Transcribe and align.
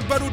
tahun 0.00 0.08
baru 0.08 0.28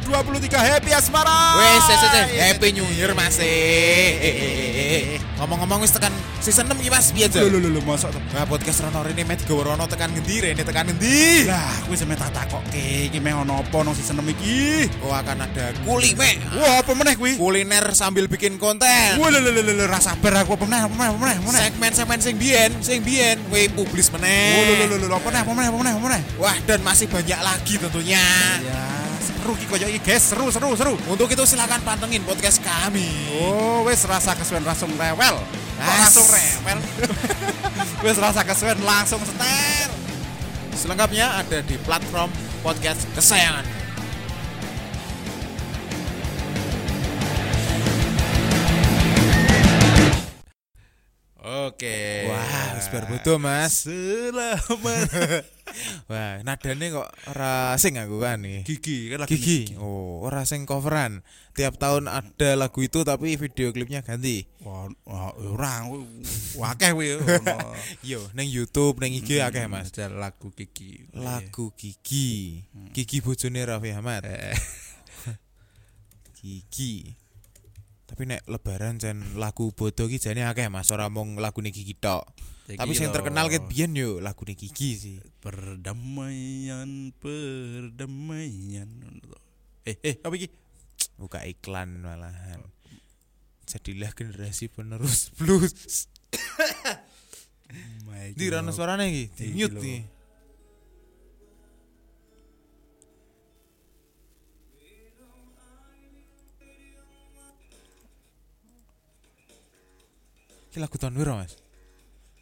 2023 0.00 0.48
Happy 0.56 0.90
Asmara 0.96 1.60
Wes, 1.60 1.84
wes, 1.84 2.00
wes, 2.00 2.28
Happy 2.40 2.72
New 2.72 2.88
Year 2.96 3.12
Mas. 3.12 3.36
Eh, 3.36 3.44
eh, 3.44 4.16
eh, 4.16 4.32
eh, 4.40 5.02
eh. 5.16 5.20
Ngomong-ngomong 5.40 5.84
wis 5.84 5.92
tekan 5.92 6.12
season 6.40 6.68
6 6.68 6.80
iki 6.80 6.88
Mas, 6.92 7.12
piye 7.12 7.28
Lho 7.28 7.36
aja? 7.36 7.48
lho 7.48 7.68
lho 7.68 7.80
mosok 7.84 8.12
to 8.12 8.20
Nah, 8.32 8.44
podcast 8.48 8.80
Rono 8.80 9.04
Rene 9.04 9.24
met 9.24 9.40
Gowrono 9.44 9.84
tekan 9.88 10.12
ngendi 10.12 10.40
rene 10.40 10.62
tekan 10.64 10.88
ngendi? 10.88 11.44
Lah 11.48 11.84
kuwi 11.84 11.96
sampe 11.96 12.16
tak 12.16 12.32
takokke 12.32 13.08
iki 13.12 13.20
meh 13.20 13.36
ono 13.36 13.60
apa 13.60 13.76
nang 13.84 13.92
season 13.92 14.20
6 14.20 14.32
iki 14.36 14.88
Oh, 15.04 15.12
akan 15.12 15.44
ada 15.48 15.72
kulime. 15.84 16.40
Wah 16.56 16.80
apa 16.80 16.92
meneh 16.96 17.14
kuwi 17.16 17.36
Kuliner 17.36 17.92
sambil 17.92 18.24
bikin 18.28 18.56
konten. 18.56 19.20
Wah 19.20 19.28
lho 19.28 19.40
lho 19.40 19.52
lho 19.52 19.62
lho 19.64 19.84
ra 19.84 20.00
sabar 20.00 20.44
aku 20.44 20.56
apa 20.56 20.64
meneh 20.64 20.80
apa 20.80 20.94
meneh 20.96 21.08
apa 21.12 21.18
meneh 21.20 21.36
meneh 21.44 21.60
Segmen-segmen 21.68 22.18
sing 22.20 22.34
biyen, 22.40 22.70
sing 22.80 23.00
biyen, 23.04 23.36
we 23.52 23.68
publis 23.68 24.08
Wah 24.08 24.20
lho 24.20 24.24
meneh. 24.24 24.88
lho 24.88 24.96
lho 24.96 25.06
lho 25.08 25.16
apa 25.16 25.28
meneh 25.28 25.40
apa 25.44 25.52
meneh 25.52 25.68
apa 25.68 25.78
meneh 25.80 25.92
meneh 26.00 26.20
Wah, 26.40 26.56
dan 26.64 26.80
masih 26.80 27.04
banyak 27.08 27.40
lagi 27.40 27.74
tentunya. 27.80 28.24
Ya 28.60 28.99
seru 29.20 29.52
iki 29.54 29.66
koyo 29.68 29.86
iki 29.86 30.00
guys 30.00 30.24
seru 30.24 30.48
seru 30.48 30.72
seru 30.74 30.94
Untuk 31.06 31.28
itu 31.28 31.44
silakan 31.44 31.80
pantengin 31.84 32.24
podcast 32.24 32.58
kami. 32.64 33.08
Oh, 33.36 33.84
wis 33.84 34.02
rasa 34.08 34.32
kesuwen 34.34 34.64
langsung 34.64 34.90
rewel. 34.96 35.36
Langsung 35.76 36.26
rewel. 36.26 36.78
wis 38.02 38.18
rasa 38.24 38.40
kesuwen 38.42 38.80
langsung 38.82 39.20
setel. 39.22 39.90
Selengkapnya 40.74 41.36
ada 41.36 41.60
di 41.60 41.76
platform 41.84 42.32
podcast 42.64 43.04
kesayangan. 43.12 43.80
Oke. 51.40 52.28
Wah, 52.28 52.76
wis 52.76 52.86
bar 52.92 53.04
bodo, 53.08 53.40
Mas. 53.40 53.88
Selamat. 53.88 55.44
Wah, 56.10 56.42
nadane 56.42 56.90
kok 56.90 57.08
ora 57.30 57.76
sing 57.78 57.96
aku 57.96 58.20
kan 58.20 58.42
nih. 58.42 58.66
Gigi 58.66 59.12
kan 59.12 59.24
lagi 59.24 59.38
Gigi. 59.38 59.58
Oh, 59.78 60.24
ora 60.24 60.42
sing 60.48 60.66
coveran. 60.66 61.22
Tiap 61.54 61.76
tahun 61.76 62.06
ada 62.06 62.56
lagu 62.56 62.80
itu 62.80 63.02
tapi 63.02 63.34
video 63.34 63.74
klipnya 63.74 64.00
ganti. 64.00 64.46
Wah, 64.62 64.88
ora 65.40 65.86
wakeh 66.56 66.90
kuwi 66.94 67.18
ono. 67.18 67.74
Yo, 68.10 68.20
neng 68.36 68.48
YouTube, 68.48 69.02
neng 69.02 69.14
IG 69.14 69.42
akeh, 69.42 69.66
Mas. 69.66 69.90
Ada 69.94 70.10
lagu 70.10 70.54
Gigi. 70.54 71.10
Lagu 71.14 71.74
Gigi. 71.74 72.62
Gigi 72.94 73.18
bojone 73.20 73.60
Raffi 73.66 73.90
Ahmad. 73.92 74.24
Gigi. 76.40 77.20
Tapi 78.10 78.26
nek 78.26 78.42
lebaran 78.50 78.98
jan 78.98 79.22
lagu 79.38 79.70
bodo 79.70 80.10
ki 80.10 80.18
jane 80.18 80.42
akeh 80.42 80.66
Mas, 80.66 80.90
ora 80.90 81.06
mung 81.06 81.38
lagune 81.38 81.70
Gigi 81.70 81.94
tok. 81.94 82.26
Tapi 82.76 82.92
sing 82.94 83.10
terkenal 83.10 83.50
ket 83.50 83.64
biyen 83.66 83.96
yo 83.96 84.20
lagune 84.22 84.54
Gigi 84.54 84.90
sih. 84.94 85.16
perdamaian, 85.40 87.10
perdamaian. 87.18 88.90
Eh, 89.88 89.96
eh, 90.04 90.16
apa 90.20 90.34
iki? 90.36 90.52
Buka 91.16 91.42
iklan 91.48 92.04
malahan. 92.04 92.60
Jadilah 93.64 94.12
generasi 94.12 94.68
penerus 94.68 95.30
blues. 95.38 96.06
My 98.04 98.34
Di 98.34 98.46
rano 98.50 98.74
suarane 98.74 99.08
iki, 99.08 99.24
di 99.34 99.44
mute 99.54 99.78
nih. 99.78 100.02
Iki 110.70 110.78
lagu 110.78 110.96
tahun 110.98 111.14
piro, 111.18 111.34
Mas? 111.34 111.58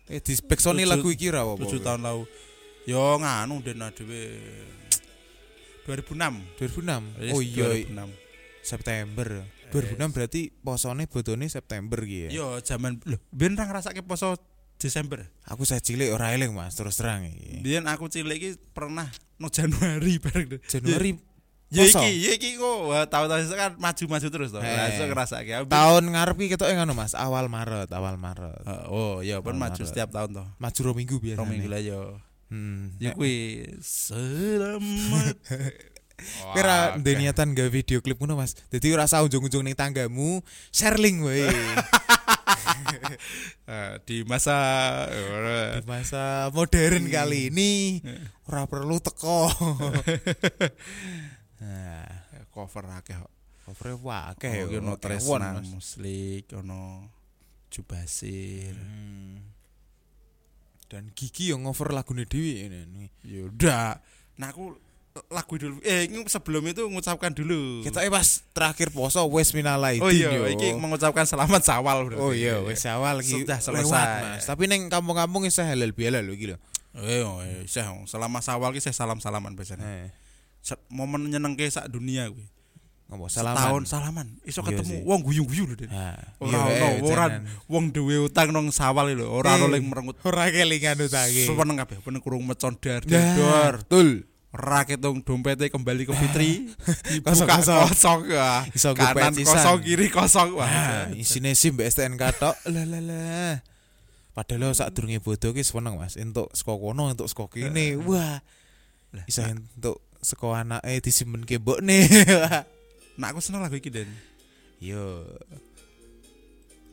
Eh 0.09 0.21
di 0.25 0.33
Backsoni 0.41 0.83
Tujuh- 0.85 0.93
lagu 0.93 1.09
iki 1.13 1.29
ra 1.29 1.45
apa? 1.45 1.61
7 1.61 1.85
tahun 1.85 2.01
lalu. 2.05 2.25
Yo 2.89 3.21
nganu 3.21 3.61
den 3.61 3.85
dhewe 3.93 4.21
2006. 5.85 6.41
2006. 6.57 7.03
Yes, 7.21 7.33
Oh 7.37 7.41
iya, 7.45 7.69
2006. 7.85 8.13
September. 8.65 9.29
2006 9.73 10.13
berarti 10.17 10.41
posone 10.65 11.05
bodone 11.09 11.49
September 11.49 12.01
ki 12.01 12.29
ya. 12.29 12.31
Yo 12.33 12.47
zaman 12.65 13.01
lho, 13.05 13.21
ben 13.33 13.57
ra 13.57 13.69
ngrasake 13.69 14.01
poso 14.01 14.37
Desember. 14.79 15.27
Aku 15.45 15.67
saya 15.67 15.83
cilik 15.83 16.15
ora 16.15 16.31
eling, 16.33 16.55
Mas, 16.55 16.79
terus 16.79 16.97
terang 16.97 17.27
iki. 17.27 17.61
Biyen 17.67 17.85
aku 17.91 18.07
cilik 18.07 18.39
iki 18.39 18.51
pernah 18.73 19.11
no 19.37 19.51
Januari 19.51 20.23
bareng. 20.23 20.63
Januari 20.65 21.19
Ya 21.69 21.85
iki, 21.85 22.09
ya 22.25 22.31
iki 22.33 22.57
kok 22.57 22.81
tahun-tahun 23.13 23.53
kan 23.53 23.73
maju-maju 23.77 24.27
terus. 24.33 24.51
Eh. 24.57 24.65
Langsung 24.65 25.09
ngrasake. 25.13 25.53
Aku- 25.53 25.69
tahun 25.69 26.05
ngarep 26.17 26.37
ki 26.41 26.49
ketoke 26.57 26.73
ngono 26.73 26.97
Mas, 26.97 27.13
awal 27.13 27.53
Maret, 27.53 27.93
awal 27.93 28.17
Maret. 28.17 28.65
Oh, 28.89 29.21
iya, 29.21 29.45
pun 29.45 29.53
maju 29.53 29.77
Maret. 29.77 29.85
setiap 29.85 30.09
tahun 30.09 30.33
toh. 30.33 30.49
Maju 30.57 30.79
ro 30.81 30.93
minggu 30.97 31.21
biasa. 31.21 31.39
Rong 31.45 31.51
minggu 31.53 31.69
lah 31.69 31.81
yo. 31.85 32.17
Hmm. 32.49 32.97
Ya 32.97 33.13
kuwi 33.13 33.69
selamat. 33.85 35.37
Kira 36.57 36.99
ndek 36.99 37.15
niatan 37.15 37.53
gawe 37.53 37.69
video 37.69 38.01
klip 38.01 38.17
ngono 38.17 38.41
Mas. 38.41 38.57
Dadi 38.73 38.89
ora 38.89 39.05
usah 39.05 39.21
ujung-ujung 39.23 39.61
ning 39.63 39.77
tanggamu, 39.77 40.41
share 40.73 40.97
link 40.97 41.21
wae. 41.21 41.53
Eh, 43.69 43.95
di 44.09 44.25
masa 44.25 44.57
Di 45.77 45.85
masa 45.85 46.49
modern 46.51 47.05
kali 47.07 47.53
ini 47.53 48.01
ora 48.49 48.65
perlu 48.65 48.97
teko. 48.99 49.47
nah, 51.61 52.07
cover 52.51 52.85
akeh 52.99 53.17
kok. 53.19 53.33
cover 53.69 53.99
akeh 54.33 54.65
Oh, 54.65 54.73
yo, 54.73 54.81
ono 54.81 54.95
Tresna. 54.97 55.61
Muslik, 55.61 56.51
ono 56.57 57.11
Jubasir. 57.69 58.75
Hmm. 58.75 59.45
Dan 60.89 61.13
Gigi 61.13 61.53
yang 61.53 61.69
ngover 61.69 61.93
lagune 61.93 62.25
dhewe 62.25 62.65
ini. 62.65 63.13
Yaudah. 63.29 64.01
Nah 64.41 64.49
aku 64.49 64.73
lagu 65.29 65.55
dulu. 65.59 65.83
Eh, 65.85 66.09
ini 66.09 66.23
sebelum 66.31 66.65
itu 66.71 66.87
mengucapkan 66.87 67.35
dulu. 67.35 67.85
Kita 67.85 68.01
pas 68.09 68.41
terakhir 68.55 68.89
poso 68.95 69.21
wes 69.29 69.51
minalai 69.53 69.99
Oh 69.99 70.09
iya, 70.09 70.31
iki 70.49 70.73
mengucapkan 70.79 71.27
selamat 71.27 71.63
sawal 71.67 72.07
berarti. 72.07 72.23
Oh 72.23 72.33
iya, 72.33 72.63
wis 72.63 72.87
awal 72.87 73.21
iki 73.21 73.45
Sudah 73.45 73.59
selesai. 73.59 73.85
lewat, 73.85 74.09
Mas. 74.23 74.45
Tapi 74.47 74.65
neng 74.71 74.89
kampung-kampung 74.89 75.45
wis 75.45 75.59
halal 75.59 75.93
bihalal 75.93 76.25
lho 76.25 76.33
iki 76.33 76.55
lho. 76.55 76.59
Eh, 76.99 77.23
oh, 77.23 77.45
eh, 77.45 77.69
saya 77.69 77.93
selama 78.09 78.41
sawal 78.41 78.73
ki 78.73 78.81
saya 78.81 78.97
salam-salaman 78.97 79.53
biasanya. 79.55 79.85
Eh, 79.85 80.09
Momen 80.93 81.31
nyenengke 81.33 81.65
sak 81.71 81.89
dunia 81.89 82.29
kuwi. 82.29 82.45
ngopo 83.09 83.25
salaman. 83.33 83.89
salaman. 83.89 84.29
Iso 84.45 84.61
Iya 84.61 84.69
ketemu 84.69 85.01
wong 85.09 85.25
guyu-guyu 85.25 85.65
lho, 85.65 85.75
Den. 85.81 85.89
Ora 86.45 86.61
iya, 86.61 86.61
ono, 86.61 86.87
eh, 86.93 87.09
ora 87.09 87.25
wong 87.65 87.89
duwe 87.89 88.21
utang 88.21 88.53
nang 88.53 88.69
sawal 88.69 89.17
lho, 89.17 89.33
ora 89.33 89.57
ono 89.57 89.65
Eh. 89.73 89.81
ling 89.81 89.89
merengut. 89.89 90.21
ora 90.29 90.45
kelingan 90.53 91.01
utange. 91.01 91.49
Seneng 91.49 91.77
kabeh, 91.81 92.05
peneng 92.05 92.21
kurung 92.21 92.45
mecon 92.45 92.77
dar 92.77 93.01
Nah. 93.09 93.81
Betul. 93.81 94.29
Ora 94.53 94.85
ketung 94.85 95.25
dompetnya 95.25 95.73
kembali 95.73 96.05
ke 96.05 96.13
Fitri. 96.17 96.69
Dibuka 97.09 97.61
kosong. 97.61 98.29
Iso 98.77 98.93
Kanan 98.93 99.33
kosong, 99.41 99.79
kiri 99.81 100.09
kosong. 100.13 100.57
Wah. 100.57 100.69
Nah, 100.69 101.09
isine 101.17 101.53
SIM 101.57 101.81
STNK 101.81 102.23
tok. 102.37 102.57
Lah 102.69 102.85
lah 102.89 103.01
lah. 103.01 103.55
Padahal 104.37 104.73
sak 104.77 104.93
durunge 104.93 105.21
bodo 105.21 105.53
ki 105.53 105.65
seneng 105.65 105.97
Mas, 106.01 106.17
entuk 106.21 106.53
saka 106.57 106.77
kono, 106.77 107.09
entuk 107.13 107.29
saka 107.29 107.45
kene. 107.57 107.97
Wah. 108.05 108.41
Iso 109.25 109.45
entuk 109.45 110.01
saka 110.29 110.61
anake 110.61 111.01
disimpenke 111.01 111.57
mbokne. 111.57 112.05
Nah 113.19 113.35
aku 113.35 113.43
seneng 113.43 113.67
lagu 113.67 113.75
iki 113.75 113.91
Den. 113.91 114.07
Yo. 114.79 115.27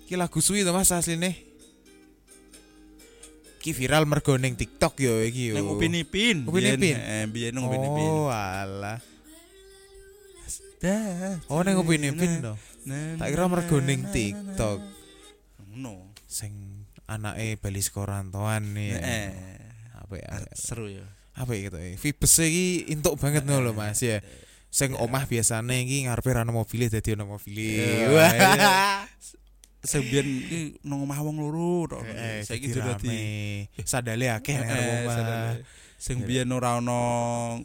Ki 0.10 0.18
lagu 0.18 0.42
suwi 0.42 0.66
to 0.66 0.74
Mas 0.74 0.90
asline. 0.90 1.38
Ki 3.62 3.78
viral 3.78 4.10
mergo 4.10 4.34
ning 4.34 4.58
TikTok 4.58 4.98
yo 5.06 5.22
iki 5.22 5.54
yo. 5.54 5.62
Nang 5.62 5.70
Upin 5.70 5.94
Ipin. 5.94 6.50
Upin 6.50 6.66
Ipin? 6.66 6.98
Eh, 6.98 7.26
biyen 7.30 7.62
Upin 7.62 7.78
Ipin. 7.78 8.10
Oh, 8.10 8.34
alah. 8.34 8.98
Oh, 11.46 11.62
ning 11.62 11.78
Upin 11.78 12.10
Ipin 12.10 12.42
to. 12.42 12.54
Tak 13.22 13.28
kira 13.30 13.46
mergo 13.46 13.78
ning 13.86 14.10
TikTok. 14.10 14.82
No. 15.78 16.10
Sing 16.26 16.86
anake 17.06 17.62
bali 17.62 17.86
sekorantoan 17.86 18.74
nih. 18.74 18.98
Eh, 18.98 19.30
Apa 19.94 20.14
ya? 20.18 20.42
seru 20.58 20.90
ya. 20.90 21.06
Apa 21.36 21.52
ya 21.54 21.68
gitu. 21.68 21.78
Vibes 21.78 22.34
iki 22.40 22.88
entuk 22.96 23.20
banget 23.20 23.44
ngono 23.44 23.70
lho 23.70 23.72
Mas 23.76 24.00
ya. 24.00 24.24
Sing 24.72 24.96
omah 24.96 25.28
biasane 25.28 25.84
iki 25.84 26.08
ngarepe 26.08 26.32
ra 26.32 26.44
mobile 26.48 26.88
dadi 26.88 27.16
ono 27.16 27.36
mobile. 27.36 27.68
Iya, 27.80 28.08
Wah. 28.12 28.32
iya. 28.32 28.72
Sebiyen 29.86 30.28
iki 30.48 30.60
nang 30.88 31.04
omah 31.06 31.20
wong 31.22 31.38
loro 31.38 31.86
tok. 31.92 32.04
Saiki 32.42 32.72
dadi 32.72 32.82
rame. 32.82 33.20
Sadale 33.84 34.32
akeh 34.32 34.56
nang 34.58 34.72
omah. 35.04 35.60
Sing 35.96 36.24
biyen 36.24 36.52
ora 36.52 36.80
ono 36.80 37.00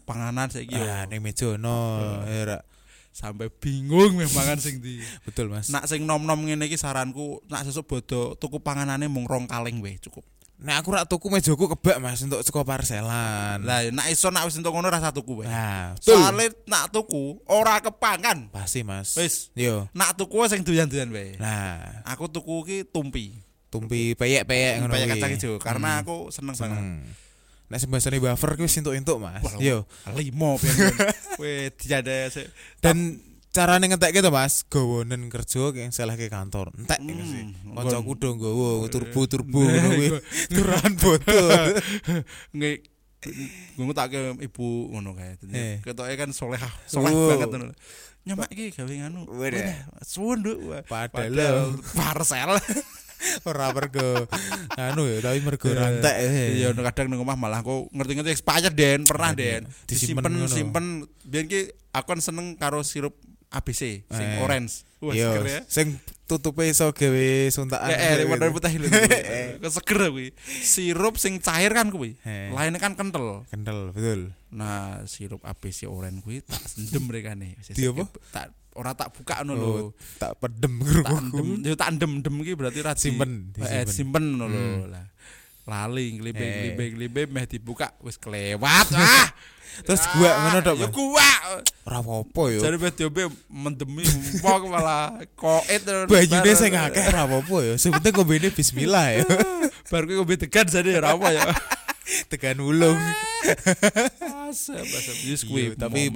panganan 0.07 0.51
saiki 0.51 0.79
Ah, 0.79 1.07
yo 1.07 1.15
ning 1.15 1.21
meja 1.23 1.51
ono. 1.55 1.79
Ya, 2.27 2.63
sampai 3.11 3.51
bingung 3.51 4.17
meh 4.17 4.31
mangan 4.31 4.59
sing 4.63 4.79
di. 4.79 5.03
Betul 5.27 5.51
Mas. 5.51 5.69
Nak 5.69 5.91
sing 5.91 6.07
nom-nom 6.07 6.39
ngene 6.47 6.71
iki 6.71 6.79
saranku 6.79 7.43
nak 7.51 7.67
sesuk 7.67 7.91
bodo 7.91 8.39
tuku 8.39 8.63
panganane 8.63 9.11
mung 9.11 9.27
rong 9.27 9.51
kaleng 9.51 9.83
weh 9.83 9.99
cukup. 9.99 10.23
Nek 10.61 10.77
aku 10.77 10.89
rak 10.93 11.09
tuku 11.09 11.27
mejaku 11.27 11.65
kebak 11.73 11.97
Mas 11.99 12.21
untuk 12.21 12.45
saka 12.45 12.61
parselan. 12.61 13.65
Lah 13.65 13.81
nak 13.89 14.07
iso 14.07 14.29
nak 14.29 14.45
wis 14.45 14.55
entuk 14.55 14.71
ngono 14.71 14.87
rasa 14.87 15.09
tuku 15.09 15.41
weh. 15.41 15.49
Nah. 15.49 15.97
Soale 15.97 16.53
nak 16.65 16.93
tuku 16.93 17.41
ora 17.47 17.81
kepangan. 17.81 18.53
Pasti 18.53 18.85
Mas. 18.85 19.17
Wis, 19.17 19.49
Yo. 19.53 19.89
nak 19.91 20.13
tuku 20.15 20.37
sing 20.47 20.61
doyan-doyan 20.61 21.09
wae. 21.09 21.35
Nah, 21.37 22.05
Aku 22.07 22.29
tuku 22.29 22.61
ki 22.63 22.79
tumpi. 22.85 23.41
tumpi 23.71 24.13
peyek-peyek 24.13 24.83
ngono 24.83 24.93
kuwi. 24.93 25.07
kacang 25.09 25.31
hijau 25.31 25.55
karena 25.57 25.91
Hmm. 25.95 26.01
aku 26.03 26.17
seneng 26.29 26.53
banget. 26.53 26.83
Seneng. 26.83 27.07
nek 27.71 27.79
sing 27.79 27.87
bahasane 27.89 28.19
buffer 28.19 28.51
kuwi 28.53 28.67
wis 28.67 28.77
entuk-entuk 28.77 29.17
Mas. 29.17 29.47
Yo. 29.57 29.87
limo 30.13 30.59
pian 30.59 30.75
weh 31.41 31.71
dijada 31.73 32.29
se 32.29 32.51
Dan 32.79 33.17
carane 33.51 33.87
ngetek 33.87 34.15
gitu 34.15 34.31
Mas, 34.31 34.63
gawonen 34.65 35.27
kerja 35.27 35.71
kayak 35.71 35.91
salah 35.91 36.15
ke 36.15 36.27
kantor. 36.27 36.71
Entek 36.75 37.03
sih. 37.03 37.51
Hmm, 37.51 37.75
Kancaku 37.75 38.13
do 38.15 38.29
nggowo 38.33 38.87
turbo-turbo 38.87 39.61
ngono 39.67 39.89
kuwi. 39.93 40.09
Turahan 40.55 40.93
botol. 40.95 41.47
nge 42.57 42.71
gue 43.77 43.85
ngutake 43.85 44.17
ibu 44.41 44.67
ngono 44.91 45.13
kae. 45.13 45.35
Eh. 45.51 45.83
Ketoke 45.83 46.15
kan 46.15 46.31
soleh 46.31 46.63
Oh. 46.95 47.29
banget 47.29 47.51
ngono. 47.51 47.75
Nyamak 48.21 48.49
iki 48.53 48.71
gawe 48.71 48.87
nganu. 48.87 49.27
Suwun, 50.01 50.41
Nduk. 50.41 50.59
Padahal 50.87 51.75
parcel. 51.93 52.55
ora 53.45 53.69
mergo 53.77 54.25
anu 54.81 55.05
ya, 55.05 55.21
tapi 55.21 55.45
mergo 55.45 55.69
rantek. 55.69 56.15
eh. 56.17 56.57
Iya, 56.57 56.73
kadang 56.73 57.13
nang 57.13 57.21
omah 57.21 57.37
malah 57.37 57.61
aku 57.61 57.93
ngerti-ngerti 57.93 58.33
expired 58.33 58.73
Den, 58.73 59.05
pernah 59.05 59.37
Den. 59.37 59.69
Disimpen 59.85 60.49
simpen 60.49 61.05
biyen 61.29 61.45
ki 61.45 61.69
aku 61.93 62.17
kan 62.17 62.21
seneng 62.25 62.57
karo 62.57 62.81
sirup 62.81 63.13
ABC 63.51 64.07
sing 64.07 64.29
Eh. 64.31 64.41
orange. 64.41 64.87
Wah, 65.03 65.11
Yo, 65.11 65.33
seger 65.33 65.47
ya. 65.49 65.61
sing 65.67 65.99
tutupe 66.25 66.63
iso 66.63 66.93
gawe 66.93 67.27
suntakan. 67.51 67.91
Eh, 67.91 67.99
gitu. 68.15 68.31
warna 68.31 68.47
putih 68.49 68.75
lho. 68.79 68.87
Kok 69.61 69.73
seger 69.75 69.99
kuwi. 70.09 70.27
Sirup 70.63 71.19
sing 71.19 71.43
cair 71.43 71.75
kan 71.75 71.91
kuwi. 71.91 72.15
Eh. 72.23 72.55
Lainnya 72.55 72.79
kan 72.79 72.95
kental. 72.95 73.43
Kendel, 73.51 73.91
betul. 73.91 74.31
Nah, 74.51 75.03
sirup 75.05 75.43
ABC 75.43 75.91
orange 75.91 76.23
kuwi 76.23 76.39
tak 76.41 76.63
sendem 76.63 77.05
rekane. 77.07 77.59
Di 77.59 77.91
apa? 77.91 78.07
Tak 78.31 78.47
ora 78.79 78.95
tak 78.95 79.19
buka 79.19 79.43
ngono 79.43 79.53
lho. 79.53 79.67
Oh, 79.67 79.89
tak 80.15 80.39
pedem 80.39 80.79
Tak 81.03 81.11
endem, 81.19 81.49
yo 81.61 81.75
tak 81.75 81.89
endem-endem 81.91 82.35
ki 82.39 82.53
berarti 82.55 82.79
ra 82.81 82.95
Simpen, 82.95 83.51
Eh, 83.59 83.83
simpen 83.85 84.39
ngono 84.39 84.47
lho. 84.47 84.63
Hmm. 84.63 84.95
Lah. 84.95 85.07
Lali 85.67 86.15
nglibe 86.15 86.39
Eh. 86.39 87.27
meh 87.27 87.45
dibuka 87.47 87.91
wis 88.01 88.15
kelewat. 88.15 88.87
Ah. 88.97 89.27
Terus 89.85 90.03
gua 90.17 90.31
ngono 90.37 90.59
tok, 90.63 90.75
Ya 90.81 90.89
gua. 90.89 91.31
Ora 91.89 91.97
apa-apa 92.05 92.43
yo. 92.55 92.61
Jare 92.63 92.77
meh 92.79 92.93
diombe 92.95 93.23
mendemi 93.51 94.05
wong 94.45 94.71
malah 94.71 95.19
koit 95.35 95.83
Bajune 96.07 96.53
sing 96.55 96.73
akeh 96.77 97.05
ora 97.11 97.27
apa-apa 97.27 97.57
yo. 97.67 97.75
Sebenarnya 97.81 98.15
kombene 98.15 98.49
bismillah 98.53 99.07
yo. 99.19 99.27
Bar 99.91 100.07
kuwi 100.07 100.17
ngombe 100.21 100.39
degan 100.39 100.71
jane 100.71 100.95
ora 100.95 101.17
apa 101.17 101.29
ya. 101.35 101.45
Tekan 102.31 102.59
ulung. 102.63 102.99
Asap 104.51 104.83
asap 104.83 105.17
wis 105.31 105.43
kuwi 105.47 105.79
tapi 105.79 106.11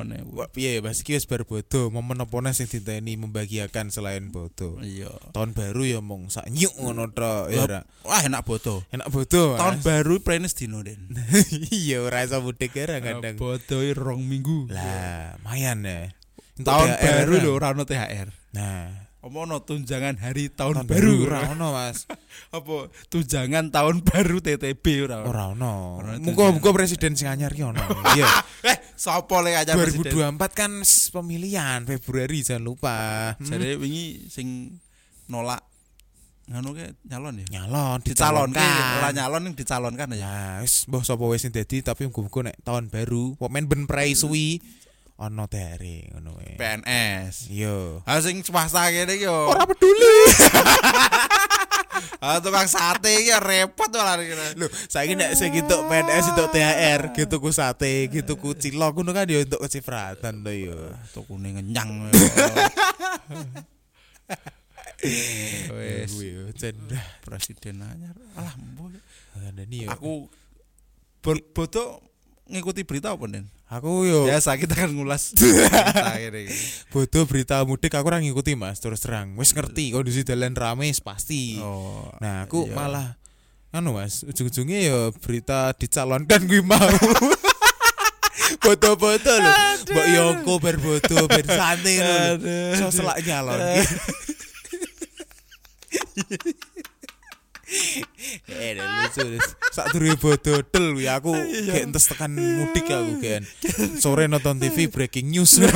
piye 0.50 0.82
Mas 0.82 1.06
iki 1.06 1.14
wis 1.14 1.22
bar 1.31 1.46
bodo, 1.46 1.94
momen 1.94 2.19
apa 2.19 2.50
sing 2.50 2.66
diteni 2.66 3.14
membahagiakan 3.14 3.94
selain 3.94 4.34
bodo. 4.34 4.82
Iya. 4.82 5.14
Tahun 5.31 5.54
baru 5.54 5.82
ya 5.86 6.00
mong 6.02 6.34
sak 6.34 6.50
nyuk 6.50 6.75
ngono 6.75 7.14
tok 7.14 7.54
ya 7.54 7.62
ora. 7.62 7.81
Wah 8.02 8.26
enak 8.26 8.42
bodo. 8.42 8.82
Enak 8.90 9.06
bodo. 9.14 9.54
Tahun 9.54 9.78
baru 9.86 10.19
prenes 10.19 10.58
dino 10.58 10.82
Den. 10.82 11.14
Iya 11.70 12.02
ora 12.02 12.26
iso 12.26 12.42
mudik 12.42 12.75
ya 12.75 12.98
kadang. 12.98 13.38
Bodo 13.38 13.78
rong 13.94 14.26
minggu. 14.26 14.66
Lah, 14.75 15.38
mayan 15.46 15.86
ya. 15.86 16.10
Tahun 16.58 16.90
baru 16.90 17.38
lho 17.38 17.50
ora 17.54 17.70
ono 17.70 17.86
THR. 17.86 18.34
Nah, 18.54 19.03
Apa 19.24 19.48
ono 19.48 19.56
tunjangan 19.64 20.20
hari 20.20 20.52
tahun, 20.52 20.84
tahun 20.84 20.88
baru 20.92 21.12
ora 21.24 21.40
ono 21.56 21.72
Mas. 21.72 22.04
Apa 22.56 22.92
tunjangan 23.08 23.72
tahun 23.72 24.04
baru 24.04 24.44
TTB 24.44 24.84
ora? 25.08 25.24
Ora 25.24 25.56
ono. 25.56 25.96
Muga-muga 26.20 26.76
presiden 26.76 27.16
sing 27.16 27.32
anyar 27.32 27.56
ki 27.56 27.64
ono. 27.64 27.80
Iya. 28.20 28.28
Eh, 28.68 28.76
sapa 28.92 29.40
le 29.40 29.56
aja 29.56 29.72
2024 29.72 30.36
kan 30.52 30.70
pemilihan 30.84 31.88
Februari 31.88 32.44
jangan 32.44 32.68
lupa. 32.68 32.96
Hmm. 33.40 33.48
Jadi 33.48 33.80
wingi 33.80 34.28
sing 34.28 34.76
nolak 35.32 35.64
ngono 36.44 36.76
ke 36.76 36.92
nyalon 37.08 37.40
ya? 37.40 37.46
nyalon 37.64 38.04
dicalonkan. 38.04 39.00
ora 39.00 39.08
nyalon 39.16 39.48
yang 39.48 39.56
dicalonkan 39.56 40.08
ya. 40.12 40.20
Ya, 40.20 40.36
wis 40.60 40.84
mbah 40.84 41.00
sapa 41.00 41.24
wis 41.24 41.48
sing 41.48 41.56
dadi 41.56 41.80
tapi 41.80 42.04
muga-muga 42.04 42.52
nek 42.52 42.60
tahun 42.60 42.92
baru 42.92 43.40
kok 43.40 43.48
men 43.48 43.64
ben 43.64 43.88
prei 43.88 44.12
suwi 44.12 44.60
ana 45.14 45.46
tere 45.46 46.11
ngono 46.11 46.34
wae. 46.38 46.58
PNS. 46.58 47.46
Iya. 47.50 48.02
Ah 48.02 48.19
sing 48.19 48.43
swasta 48.43 48.90
kene 48.90 49.14
yo. 49.19 49.50
Ora 49.55 49.64
peduli. 49.66 50.14
Ah 52.19 52.40
tukang 52.43 52.66
sate 52.66 53.22
ya 53.22 53.38
repot 53.38 53.87
malah 53.93 54.19
kene. 54.19 54.58
Lho, 54.58 54.66
saiki 54.90 55.14
nek 55.14 55.37
sing 55.38 55.55
entuk 55.55 55.87
PNS 55.87 56.32
entuk 56.34 56.50
THR, 56.50 57.00
gitu 57.14 57.37
ku 57.38 57.52
sate, 57.55 58.11
gitu 58.11 58.34
ku 58.34 58.50
cilok 58.56 58.96
ngono 58.99 59.12
kan 59.14 59.28
ya 59.31 59.44
entuk 59.44 59.61
kecipratan 59.62 60.43
to 60.43 60.50
ya. 60.50 60.75
Tukune 61.14 61.55
ngenyang. 61.55 62.10
Wes 65.75 66.12
yo 66.19 66.49
cendah. 66.60 67.05
presiden 67.22 67.84
anyar. 67.84 68.17
Alah, 68.40 68.55
mbok. 68.56 68.90
Yo. 69.70 69.88
Aku 69.93 70.12
ber- 71.20 71.46
bodoh 71.52 72.00
ngikuti 72.44 72.85
berita 72.85 73.17
apa 73.17 73.25
Den? 73.25 73.49
Aku 73.73 74.05
yo 74.05 74.29
Biasa 74.29 74.61
kita 74.61 74.76
kan 74.76 74.93
ngulas 74.93 75.32
bodoh 76.93 77.25
berita 77.25 77.64
mudik 77.64 77.96
aku 77.96 78.06
ora 78.06 78.20
ngikuti 78.20 78.55
Mas, 78.55 78.79
terus 78.79 79.00
terang. 79.00 79.35
Wis 79.41 79.56
ngerti 79.56 79.96
kondisi 79.96 80.23
dalan 80.23 80.52
rame 80.52 80.93
pasti. 81.00 81.58
Oh. 81.58 82.12
Nah, 82.20 82.44
aku 82.44 82.69
iya. 82.69 82.75
malah 82.76 83.08
anu 83.75 83.96
Mas, 83.96 84.23
ujung-ujungnya 84.23 84.79
ya 84.87 84.99
berita 85.19 85.73
dicalonkan 85.75 86.44
gue 86.46 86.62
mau. 86.62 86.93
Foto-foto 88.64 89.32
lho. 89.41 89.52
Mbak 89.93 90.06
Yongko 90.14 90.55
berfoto 90.61 91.17
bersantai 91.29 91.96
lho. 92.00 92.17
Aduh. 92.38 92.76
So 92.79 92.88
selak 92.93 93.20
nyalon. 93.25 93.58
Eh, 98.48 98.78
lucu. 98.78 99.38
Sak 99.74 99.90
durunge 99.90 100.16
bodo 100.16 100.62
del 100.62 100.94
kuwi 100.94 101.06
aku 101.10 101.34
kayak 101.34 101.90
entes 101.90 102.06
tekan 102.06 102.30
mudik 102.34 102.86
aku 102.86 103.18
kan. 103.18 103.42
Sore 103.98 104.30
nonton 104.30 104.62
TV 104.62 104.86
breaking 104.86 105.34
news 105.34 105.58
kayak. 105.58 105.74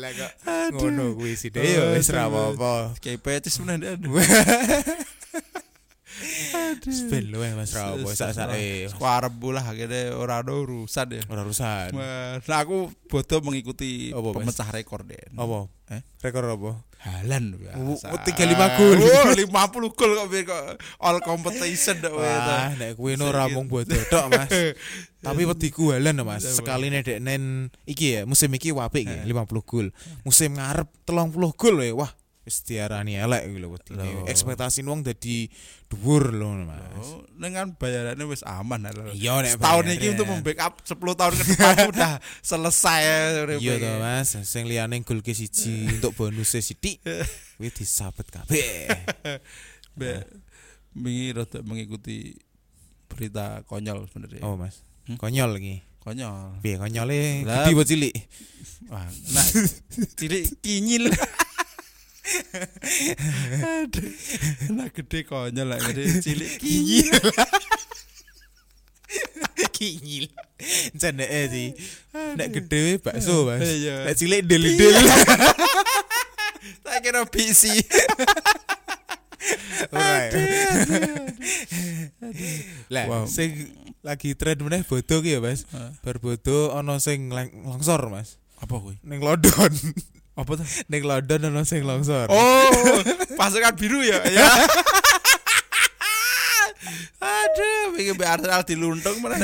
Lah 0.00 0.10
kok 0.16 0.32
ngono 0.74 1.14
kuwi 1.14 1.36
sih 1.38 1.50
ya 1.54 1.94
wis 1.94 2.10
ra 2.10 2.26
apa-apa. 2.26 2.98
Kayak 2.98 3.20
pecis 3.22 3.58
menan 3.62 3.84
aduh. 3.84 4.18
Ben 7.10 7.24
lu 7.32 7.40
eh 7.42 7.52
Mas 7.56 7.72
sak-sake. 7.72 8.92
Aku 8.92 9.04
arep 9.04 9.34
bola 9.34 9.64
akhirnya 9.64 10.14
ora 10.16 10.40
ada 10.44 10.52
urusan 10.52 11.06
ya. 11.16 11.22
Ora 11.28 11.42
urusan. 11.44 11.96
Nah, 11.96 12.58
aku 12.60 12.92
bodoh 13.08 13.40
mengikuti 13.42 14.12
Apa, 14.12 14.28
Mas? 14.32 14.36
pemecah 14.54 14.68
rekor 14.70 15.00
Den. 15.04 15.32
Apa? 15.34 15.66
Eh? 15.90 16.02
Rekor 16.22 16.46
apa? 16.46 16.72
Halan 17.00 17.56
biasa. 17.56 18.12
35 18.12 18.76
gol. 18.76 18.98
Oh, 19.00 19.32
50 19.32 19.96
gol 19.96 20.10
kok 20.20 20.28
biar 20.28 20.44
kok 20.44 20.64
all 21.00 21.16
competition 21.24 21.96
dak 21.96 22.12
to. 22.12 22.20
Wah, 22.20 22.76
nek 22.76 22.92
kuwi 23.00 23.16
ora 23.16 23.48
mung 23.48 23.72
bodoh 23.72 23.96
tok, 24.12 24.28
Mas. 24.28 24.52
Tapi 25.24 25.42
wediku 25.48 25.96
halan 25.96 26.20
Mas. 26.20 26.44
Sekali 26.44 26.92
nek 26.92 27.08
nen 27.24 27.72
iki 27.88 28.20
ya, 28.20 28.28
musim 28.28 28.52
iki 28.52 28.68
wapik 28.68 29.08
iki 29.08 29.16
50 29.24 29.64
gol. 29.64 29.88
Musim 30.28 30.60
ngarep 30.60 30.92
30 31.08 31.32
gol 31.56 31.76
ya. 31.80 31.96
Wah, 31.96 32.12
diarani 32.66 33.14
elek 33.14 33.46
iki 33.46 33.58
lho 33.62 33.68
wedine. 33.70 34.02
Loh. 34.02 34.26
Ekspektasi 34.26 34.82
wong 34.82 35.06
dadi 35.06 35.46
dhuwur 35.86 36.34
lho, 36.34 36.66
Mas. 36.66 37.06
Oh, 37.06 37.22
dengan 37.38 37.70
bayarannya 37.78 38.26
wis 38.26 38.42
aman 38.42 38.90
lah. 38.90 39.14
Iya, 39.14 39.38
nek 39.46 39.62
Tahun 39.62 39.84
ini 39.94 40.06
untuk 40.18 40.26
membackup 40.26 40.82
10 40.82 40.98
tahun 40.98 41.32
ke 41.38 41.44
depan 41.54 41.74
udah 41.94 42.12
selesai 42.42 42.98
ya, 43.06 43.16
uripe. 43.46 43.62
Iya 43.62 43.74
to, 43.78 43.90
Mas. 44.02 44.28
Sing 44.42 44.66
liyane 44.66 44.98
gol 45.06 45.22
ke 45.22 45.30
siji 45.30 45.86
untuk 46.02 46.18
bonusnya 46.18 46.58
sithik. 46.58 46.98
Kuwi 47.54 47.70
disabet 47.70 48.26
kabeh. 48.26 48.90
Be, 49.98 50.26
wingi 50.98 51.30
rada 51.36 51.62
mengikuti 51.62 52.34
berita 53.06 53.62
konyol 53.70 54.10
sebenarnya. 54.10 54.42
Oh, 54.42 54.58
Mas. 54.58 54.82
Hmm? 55.06 55.14
Konyol 55.18 55.58
iki. 55.62 55.76
Konyol. 56.00 56.64
Piye 56.64 56.80
konyole 56.80 57.44
Lah. 57.44 57.68
gede 57.68 57.76
apa 57.76 57.82
cilik? 57.84 58.14
Wah, 58.88 59.04
nah 59.36 59.44
cilik 60.16 60.48
kinyil. 60.64 61.12
Aduh. 63.80 64.10
Nah 64.70 64.88
gede 64.88 65.24
konyol 65.24 65.66
lah 65.66 65.78
gede 65.80 66.20
cilik 66.20 66.52
kinyil. 66.62 67.10
Kinyil. 69.74 70.28
Cendeke 70.92 71.42
sih. 71.48 71.68
Nek 72.36 72.48
gede 72.52 73.00
bakso, 73.00 73.48
Mas. 73.48 73.64
Iya. 73.64 74.04
Nek 74.04 74.14
cilik 74.14 74.40
del-del. 74.44 74.96
Tak 76.84 77.00
kira 77.00 77.22
bisi. 77.24 77.70
Ora. 79.88 80.26
ya? 80.26 80.30
Lah, 82.90 83.04
Wow. 83.06 83.24
sing 83.24 83.70
lagi 84.02 84.34
tren 84.34 84.58
meneh 84.58 84.82
bodo 84.82 85.22
ki 85.22 85.34
ya, 85.34 85.40
Mas. 85.40 85.64
Bodo 86.20 86.74
ana 86.74 86.98
sing 86.98 87.30
lang- 87.30 87.64
longsor, 87.64 88.10
Mas. 88.10 88.36
Apa 88.58 88.76
kuwi? 88.76 89.00
Ning 89.00 89.22
London. 89.22 89.72
Apa 90.38 90.52
tuh? 90.56 90.66
Ning 90.86 91.02
London 91.02 91.50
ana 91.50 91.62
sing 91.66 91.82
longsor. 91.82 92.30
Oh, 92.30 92.70
pasukan 93.40 93.74
biru 93.76 94.00
ya. 94.02 94.18
Ya. 94.30 94.46
Aduh, 97.20 97.92
pengen 97.92 98.16
be 98.16 98.24
Arsenal 98.24 98.64
diluntung 98.64 99.20
mana 99.20 99.36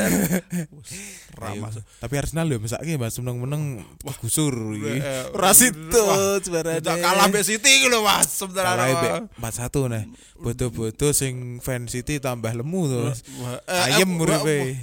Ra 1.36 1.52
Ayo. 1.52 1.60
masuk. 1.60 1.84
Tapi 2.00 2.14
Arsenal 2.16 2.48
yo 2.48 2.56
mesake 2.56 2.96
Mas 2.96 3.12
meneng-meneng 3.20 3.84
gusur 4.24 4.54
iki. 4.72 4.96
Eh, 4.96 5.28
Ora 5.36 5.52
situ 5.52 6.00
wah. 6.00 6.40
Udah 6.40 6.96
kalah 6.96 7.28
be 7.28 7.44
City 7.44 7.84
lho 7.84 8.00
Mas. 8.00 8.32
Sebentar 8.32 8.64
Kalah 8.64 8.86
be 8.96 9.08
4-1 9.36 9.92
nah. 9.92 10.04
Bodo-bodo 10.40 11.12
sing 11.12 11.60
fan 11.60 11.84
City 11.92 12.16
tambah 12.16 12.56
lemu 12.56 12.80
to. 12.88 13.00
Mas. 13.12 13.20
Ayem 13.68 14.16
uripe. 14.16 14.80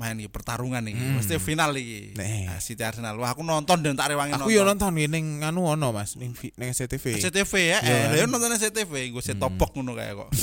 Main 0.00 0.16
iki 0.16 0.26
pertarungan 0.26 0.80
iki, 0.82 0.96
Hmm. 0.96 1.20
mesti 1.20 1.36
final 1.36 1.76
iki. 1.76 2.16
Nih. 2.16 2.48
Nah, 2.48 2.56
City 2.56 2.80
Arsenal. 2.80 3.12
Wah, 3.14 3.30
aku 3.30 3.44
nonton 3.44 3.84
dan 3.84 3.92
tak 3.92 4.08
rewangi 4.08 4.32
Aku 4.32 4.48
yo 4.48 4.64
nonton 4.64 4.96
iki 4.96 5.06
ning 5.06 5.44
anu 5.44 5.68
ono 5.68 5.92
Mas 5.92 6.16
ning 6.16 6.32
ning 6.32 6.68
SCTV. 6.70 7.20
SCTV 7.20 7.52
ya, 7.68 7.78
Iya. 7.78 8.16
eh, 8.16 8.24
nonton 8.24 8.48
SCTV, 8.50 9.12
gue 9.12 9.20
set 9.20 9.36
topok 9.36 9.76
ngono 9.76 9.92
kayak 9.92 10.16
kok. 10.16 10.30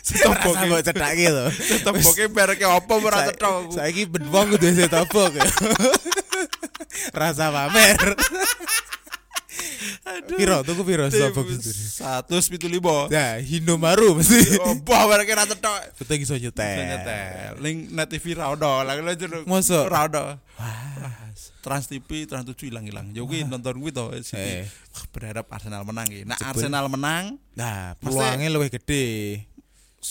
Set 0.00 0.20
Ora 0.22 0.36
topok. 0.36 0.54
mbok 0.66 0.80
cethake 0.82 1.26
to. 1.28 1.44
Set 1.54 1.80
topoke 1.86 2.24
mereke 2.28 2.64
apa 2.66 2.92
ora 2.92 3.16
Sa- 3.16 3.26
cetok 3.30 3.52
aku. 3.62 3.72
Saiki 3.72 4.02
ben 4.04 4.24
wong 4.28 4.46
kudu 4.52 4.66
set 4.74 4.90
topok 4.90 5.30
ya. 5.32 5.44
Rasa 7.20 7.48
pamer. 7.48 7.98
Piro 10.36 10.62
tuku 10.62 10.82
piro 10.84 11.06
itu. 11.06 11.18
Satu 11.96 12.36
sepitu 12.38 12.68
limo. 12.68 13.08
Ya, 13.08 13.38
Hinomaru 13.40 14.14
mesti. 14.18 14.58
Opo 14.60 14.94
mereke 15.08 15.34
ra 15.34 15.48
cetok. 15.48 15.96
Kita 15.98 16.12
iso 16.14 16.34
nyetel. 16.36 16.76
Nyetel. 16.86 17.50
Link 17.58 17.90
net 17.90 18.06
TV 18.06 18.36
ra 18.36 18.52
ono, 18.52 18.82
lagi 18.82 19.00
lo 19.00 19.10
jero. 19.14 19.42
Mosok? 19.48 19.84
Ra 19.86 20.06
ono. 20.06 20.24
Trans 21.60 21.84
TV, 21.86 22.24
Trans 22.24 22.48
7 22.48 22.72
hilang-hilang. 22.72 23.12
Yo 23.12 23.28
kuwi 23.28 23.44
nonton 23.44 23.76
kuwi 23.76 23.92
to. 23.92 24.08
Eh. 24.32 24.64
Berharap 25.12 25.44
Arsenal 25.52 25.84
menang 25.84 26.08
iki. 26.08 26.24
Nah. 26.24 26.40
Arsenal 26.40 26.88
menang, 26.88 27.36
Nah, 27.52 27.92
peluangnya 28.00 28.48
lebih 28.48 28.72
gede. 28.80 29.44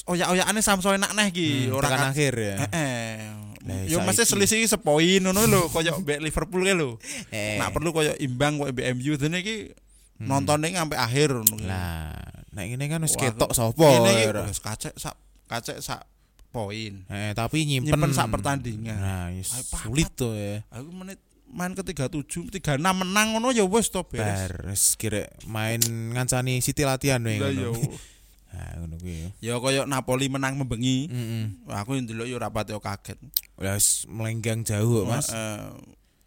oyak-oyakane 0.05 0.61
Samsung 0.61 1.01
enak 1.01 1.17
neh 1.17 1.33
iki. 1.33 1.49
Hmm, 1.65 1.73
Ora 1.73 1.89
tekan 1.89 1.99
kan- 2.05 2.11
akhir 2.13 2.33
ya. 2.37 2.55
Heeh. 2.69 3.89
Yo 3.89 3.97
mesti 4.05 4.21
saiki. 4.21 4.37
selisih 4.37 4.69
sepoin 4.69 5.17
ngono 5.19 5.49
lho, 5.49 5.65
koyo 5.73 5.97
Liverpool 6.21 6.61
ke 6.61 6.77
lho. 6.77 7.01
Eh. 7.33 7.57
Nak 7.57 7.73
perlu 7.73 7.89
koyo 7.89 8.13
imbang 8.21 8.61
koyo 8.61 8.69
mbek 8.69 8.85
MU 8.93 9.17
dene 9.17 9.41
iki 9.41 9.73
nontonnya 10.19 10.75
sampai 10.75 10.97
akhir. 10.97 11.29
Lah, 11.63 12.11
nek 12.51 12.65
ngene 12.67 12.85
kan 12.87 13.01
wis 13.01 13.15
Wah, 13.15 13.21
ketok 13.25 13.51
sapa. 13.51 13.87
Ora. 13.87 14.43
wis 14.43 14.59
kacek 14.59 14.93
sak 14.93 15.15
kacek 15.45 15.79
sak 15.79 16.03
poin. 16.49 17.05
Eh, 17.07 17.31
tapi 17.31 17.63
nyimpen, 17.63 17.93
Nyimpen 17.93 18.11
sak 18.11 18.27
pertandingan. 18.27 18.97
Nah, 18.97 19.27
yes, 19.29 19.53
papat. 19.69 19.79
sulit 19.85 20.09
tuh 20.13 20.33
ya. 20.33 20.65
Aku 20.71 20.89
menit 20.91 21.21
main 21.45 21.73
ke 21.73 21.81
37, 21.81 22.49
36 22.51 22.77
menang 22.77 23.27
ngono 23.33 23.49
ya 23.49 23.63
wis 23.63 23.87
to 23.87 24.01
beres. 24.03 24.49
Bar, 24.49 24.53
wis 24.67 24.93
kira 24.93 25.25
main 25.45 25.81
ngancani 25.81 26.59
City 26.59 26.83
latihan 26.83 27.21
wae 27.21 27.37
yo. 27.53 27.71
ngono. 27.73 27.89
Nah, 28.49 28.81
ngono 28.81 28.97
kuwi. 28.97 29.29
Ya 29.39 29.61
koyo 29.61 29.85
Napoli 29.85 30.25
menang 30.25 30.57
membengi. 30.57 31.05
Heeh. 31.05 31.69
Wah, 31.69 31.85
Aku 31.85 31.93
yang 31.93 32.09
ndelok 32.09 32.25
yo 32.25 32.35
rapate 32.35 32.73
yo 32.73 32.81
kaget. 32.81 33.13
Wis 33.55 34.09
melenggang 34.09 34.65
jauh, 34.65 35.05
Mas. 35.05 35.29
Eh, 35.29 35.69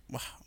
wah, 0.07 0.23
I- 0.23 0.42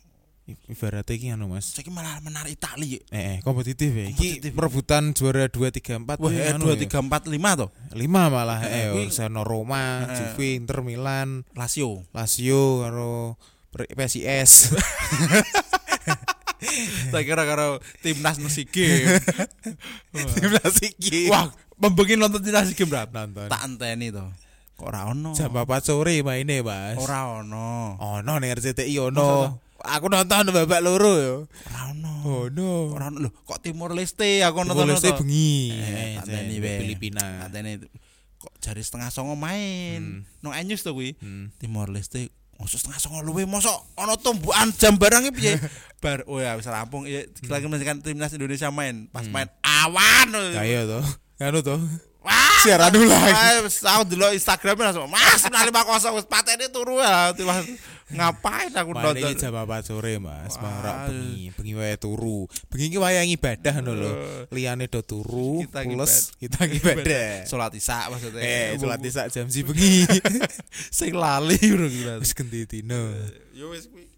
Ibaratnya 0.46 1.14
iki 1.18 1.26
anu, 1.34 1.50
Mas. 1.50 1.74
saiki 1.74 1.90
malah 1.90 2.22
menar 2.22 2.46
Itali. 2.46 3.02
Eh, 3.10 3.18
eh, 3.18 3.36
kompetitif 3.42 3.90
ya. 3.90 4.06
Iki 4.14 4.54
perebutan 4.54 5.10
juara 5.10 5.50
2 5.50 5.74
3 5.74 5.98
4 5.98 6.22
Wah, 6.22 6.30
eh, 6.30 6.54
2 6.54 6.78
3 6.78 7.02
4 7.02 7.26
5 7.26 7.58
to. 7.58 7.66
5 7.90 8.30
malah 8.30 8.62
Eh, 8.62 8.70
eh 8.70 8.84
kuwi- 8.94 9.10
Barcelona 9.10 9.42
Roma, 9.42 9.82
Eh. 10.06 10.14
Juve, 10.14 10.48
Inter 10.54 10.78
Milan, 10.86 11.42
Lazio. 11.58 12.06
Lazio 12.14 12.86
karo 12.86 13.34
PSIS. 13.74 14.52
Tak 17.12 17.22
kira 17.22 17.44
karo 17.44 17.78
timnas 18.00 18.40
game. 18.72 19.20
Timnas 20.34 20.76
iki. 20.80 21.28
Wah, 21.28 21.52
membengi 21.76 22.16
nonton 22.16 22.40
timnas 22.40 22.72
game 22.72 22.88
berapa? 22.90 23.12
nonton. 23.28 23.46
Tak 23.52 23.60
enteni 23.68 24.08
to. 24.08 24.24
Kok 24.76 24.88
ora 24.88 25.08
ono? 25.08 25.32
Jam 25.36 25.52
4 25.52 25.84
sore 25.84 26.20
maine, 26.24 26.64
Mas. 26.64 26.96
Ora 26.96 27.40
ono. 27.40 27.96
Ono 28.00 28.32
ning 28.40 28.50
RCTI 28.56 28.96
ono. 29.00 29.60
Aku 29.86 30.10
nonton 30.10 30.50
babak 30.50 30.82
loro 30.82 31.12
yo. 31.16 31.36
Ora 31.70 31.94
ono. 31.94 32.12
Ono. 32.50 32.70
Ora 32.92 33.06
ono 33.08 33.18
lho, 33.26 33.30
kok 33.46 33.62
Timor 33.62 33.94
Leste 33.94 34.42
aku 34.42 34.66
nonton. 34.66 34.82
Timor 34.82 34.98
Leste 34.98 35.10
bengi. 35.22 35.72
Eh. 35.72 36.80
Filipina. 36.82 37.46
Tak 37.46 37.54
enteni. 37.54 37.86
Kok 38.42 38.52
jari 38.58 38.82
setengah 38.82 39.14
songo 39.14 39.38
main. 39.38 40.26
Nang 40.42 40.52
Anyus 40.52 40.82
to 40.82 40.90
kuwi. 40.90 41.14
Hmm. 41.22 41.54
Timor 41.62 41.88
Leste 41.94 42.34
Mosok 42.56 42.80
setengah 42.80 43.00
songo 43.00 43.20
luwe 43.20 43.44
mosok 43.44 44.00
ono 44.00 44.16
tumbukan 44.16 44.72
jam 44.80 44.96
barang 44.96 45.28
piye? 45.36 45.60
Bar 46.02 46.24
oh 46.24 46.40
ya 46.40 46.56
wis 46.56 46.64
rampung 46.64 47.04
ya 47.04 47.28
lagi 47.52 47.68
menyaksikan 47.68 48.00
timnas 48.00 48.32
Indonesia 48.32 48.72
main. 48.72 49.12
Pas 49.12 49.28
main 49.28 49.44
awan. 49.60 50.32
Kaya 50.56 50.88
to. 50.88 51.00
Anu 51.36 51.60
to. 51.60 51.76
Wah, 52.26 52.58
Siaran 52.66 52.90
ulang. 52.98 53.22
Wah, 53.22 53.62
Wis 53.62 53.78
aku 53.86 54.02
delok 54.10 54.34
Instagram 54.34 54.74
langsung 54.82 55.06
Mas 55.06 55.46
menang 55.46 55.70
5-0 55.70 56.18
wis 56.18 56.26
patene 56.26 56.66
turu 56.66 56.98
ya. 56.98 57.30
Ngapain 58.06 58.70
aku 58.74 58.90
nonton. 58.94 59.18
iki 59.18 59.34
jam 59.38 59.54
4 59.54 59.86
sore, 59.86 60.18
Mas. 60.18 60.58
Wah. 60.58 60.62
Marak 60.66 60.96
bengi, 61.10 61.54
bengi 61.54 61.72
wae 61.78 61.94
turu. 61.94 62.50
Bengi 62.66 62.90
iki 62.90 62.98
wayang 62.98 63.30
ibadah 63.30 63.74
ngono 63.78 63.92
lho. 63.94 64.12
Liyane 64.50 64.90
do 64.90 65.02
turu 65.06 65.62
Kita 65.62 65.86
plus 65.86 66.34
kita 66.38 66.66
ibadah. 66.66 67.46
Salat 67.46 67.74
Isya 67.78 68.10
maksudnya. 68.10 68.42
Eh, 68.42 68.74
salat 68.74 69.00
isya 69.06 69.30
jam 69.30 69.46
si 69.46 69.62
bengi. 69.62 70.02
sing 70.98 71.14
lali 71.14 71.58
gila. 71.62 72.18
Wis 72.18 72.34
ganti 72.34 72.66
dino. 72.66 73.14
Yo 73.54 73.70
wis 73.70 73.86
kuwi. 73.86 74.15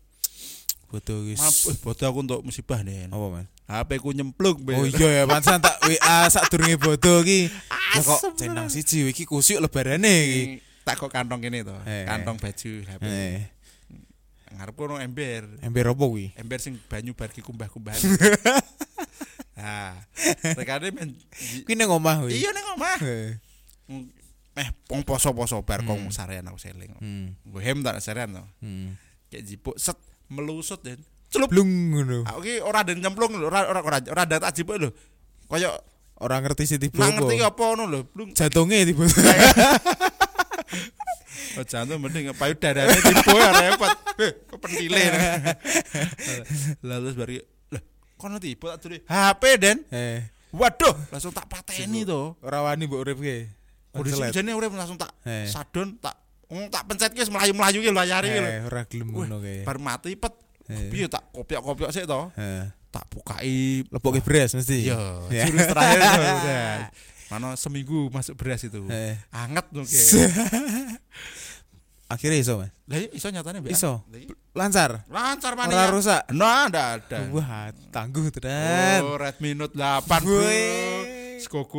Foto 0.88 1.28
wis. 1.28 1.40
Bodoh 1.84 2.06
aku 2.08 2.18
untuk 2.24 2.40
musibah 2.40 2.80
nih. 2.80 3.12
Apa, 3.12 3.26
Mas? 3.28 3.46
HP 3.68 4.00
ku 4.00 4.16
nyemplung. 4.16 4.56
Be. 4.64 4.72
Oh 4.72 4.88
iya 4.88 5.22
ya, 5.22 5.22
pantesan 5.28 5.60
tak 5.60 5.76
WA 5.84 6.24
sadurunge 6.32 6.80
bodo 6.80 7.20
iki. 7.20 7.52
Ya 7.92 8.00
kok 8.00 8.20
centang 8.40 8.72
siji 8.72 9.04
iki 9.12 9.28
kusuk 9.28 9.60
lebarane 9.60 10.08
iki. 10.24 10.42
tak 10.88 10.96
kok 10.96 11.12
kantong 11.12 11.44
ini 11.44 11.60
to. 11.60 11.76
Eh. 11.84 12.08
Kantong 12.08 12.40
baju 12.40 12.70
HP. 12.88 13.02
Eh, 13.04 13.44
Ngarepku 14.56 14.80
ono 14.88 14.96
ember. 14.96 15.44
ember 15.60 15.92
opo 15.92 16.16
kuwi? 16.16 16.32
Ember 16.32 16.56
sing 16.56 16.80
banyu 16.88 17.12
bar 17.12 17.28
ki 17.28 17.44
kumbah-kumbahan. 17.44 18.00
Nah, 19.58 19.90
rekane 20.54 20.94
men 20.94 21.18
Kuwi 21.66 21.74
nang 21.74 21.90
omah 21.90 22.22
kuwi. 22.22 22.38
Iya 22.38 22.54
ning 22.54 22.66
omah. 22.78 22.98
Eh. 23.02 23.34
Wong 24.86 25.02
poso-poso 25.02 25.58
bar 25.66 25.82
kong 25.82 26.14
sarean 26.14 26.46
aku 26.46 26.62
seling. 26.62 26.94
Hmm. 27.02 27.34
Gue 27.42 27.58
hem 27.66 27.82
tak 27.82 27.98
sarean 27.98 28.38
to. 28.38 28.44
Hmm. 28.62 28.94
Kayak 29.26 29.44
jipuk 29.50 29.74
set 29.74 29.98
melusut 30.28 30.80
den. 30.80 31.00
Celup. 31.28 31.48
Blung 31.52 31.68
ngono. 31.92 32.24
Aku 32.24 32.40
ki 32.40 32.60
ora 32.64 32.80
den 32.80 33.00
nyemplung 33.00 33.36
lho, 33.36 33.48
ora 33.48 33.68
ora 33.68 33.80
ora 33.84 33.98
ora 34.00 34.22
dat 34.24 34.52
jipuk 34.52 34.76
lho. 34.76 34.90
Koyo 35.48 35.72
Ora 36.18 36.42
ngerti 36.42 36.66
sih 36.66 36.78
tiba 36.82 36.98
nang 36.98 37.14
ngerti 37.22 37.46
apa 37.46 37.62
ngono 37.62 37.84
lho, 37.86 38.00
blung. 38.10 38.34
Jantunge 38.34 38.82
tiba. 38.82 39.06
Oh, 41.58 41.64
jantung 41.66 41.98
mending 41.98 42.30
payudarane 42.38 42.92
tipu 42.92 43.34
ya 43.34 43.50
repot. 43.50 43.90
Eh, 44.22 44.30
kok 44.46 44.58
pentile. 44.62 45.02
Lalu 46.86 47.08
bari 47.18 47.36
lah 47.74 47.82
kono 48.14 48.38
tipu 48.38 48.70
tak 48.70 48.78
dulu 48.84 48.98
HP 49.02 49.42
den. 49.58 49.78
Eh, 49.90 50.22
Waduh, 50.54 50.94
langsung 51.10 51.34
tak 51.34 51.50
pateni 51.50 52.06
to. 52.06 52.38
ora 52.46 52.62
wani 52.62 52.86
mbok 52.86 53.00
uripke. 53.02 53.50
Konselet. 53.90 54.30
jane 54.30 54.54
urip 54.54 54.70
langsung 54.70 55.00
tak 55.00 55.10
Eh. 55.26 55.50
sadon 55.50 55.98
tak 55.98 56.14
ngomong 56.48 56.68
tak 56.72 56.84
pencet 56.88 57.12
ki 57.12 57.20
wis 57.20 57.30
melayu-melayu 57.30 57.78
ki 57.84 57.90
layari 57.92 58.28
ki 58.32 58.40
lho. 58.40 58.48
Eh, 58.48 58.60
ora 58.64 58.82
gelem 58.88 59.08
ngono 59.12 59.36
kae. 59.40 59.62
Bar 59.68 59.78
mati 59.78 60.16
pet. 60.16 60.34
Eh. 60.68 60.88
Piye 60.92 61.08
tak 61.08 61.28
kopiok-kopiok 61.32 61.90
sik 61.92 62.04
to. 62.08 62.32
Eh, 62.36 62.64
Tak 62.88 63.04
bukai 63.12 63.84
lepoke 63.92 64.24
beras 64.24 64.56
mesti. 64.56 64.88
Iya, 64.88 64.96
Ya. 65.28 65.44
jurus 65.44 65.68
terakhir 65.68 66.00
beras. 66.00 66.40
Mana 67.30 67.52
seminggu 67.52 68.08
masuk 68.08 68.32
beras 68.40 68.64
itu. 68.64 68.80
Anget 69.28 69.66
tuh 69.68 69.84
Akhirnya 72.08 72.40
iso, 72.40 72.56
Mas. 72.56 72.72
Lah 72.88 72.96
iya, 73.04 73.08
iso 73.12 73.28
nyatane 73.28 73.60
Mbak. 73.60 73.68
Iso. 73.68 74.00
Iya. 74.08 74.32
Lancar. 74.56 75.04
Lancar 75.12 75.52
mana 75.52 75.68
Ora 75.76 75.84
ya? 75.84 75.92
rusak. 75.92 76.22
Nah, 76.32 76.72
ada 76.72 76.96
ada. 76.96 77.18
Wah, 77.28 77.68
tangguh 77.92 78.32
tenan. 78.32 79.04
Oh, 79.04 79.20
Red 79.20 79.36
Minute 79.44 79.76
8 79.76 80.24
bro. 80.24 80.40
Wih. 80.40 81.36
Sego 81.44 81.68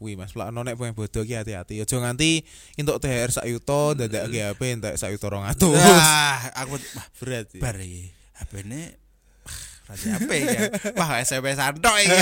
Wih, 0.00 0.16
Mas, 0.16 0.32
plak 0.32 0.48
nonek 0.48 0.80
pengen 0.80 0.96
bodoh 0.96 1.20
ki 1.28 1.36
hati-hati. 1.36 1.84
Aja 1.84 1.96
nganti 2.00 2.40
entuk 2.80 2.96
THR 3.04 3.30
sak 3.36 3.44
yuto 3.52 3.92
dadak 3.92 4.32
HP 4.32 4.80
entek 4.80 4.96
sak 4.96 5.12
yuto 5.12 5.28
200. 5.28 5.60
Wah, 5.76 6.40
aku 6.56 6.80
wah, 6.80 7.06
Berat. 7.20 7.52
bar 7.60 7.76
iki. 7.76 8.08
HP-ne 8.40 8.96
Raja 9.84 10.06
HP 10.16 10.30
ya. 10.40 10.60
Wah, 10.96 11.20
SMP 11.20 11.52
santok 11.52 11.92
iki. 12.00 12.16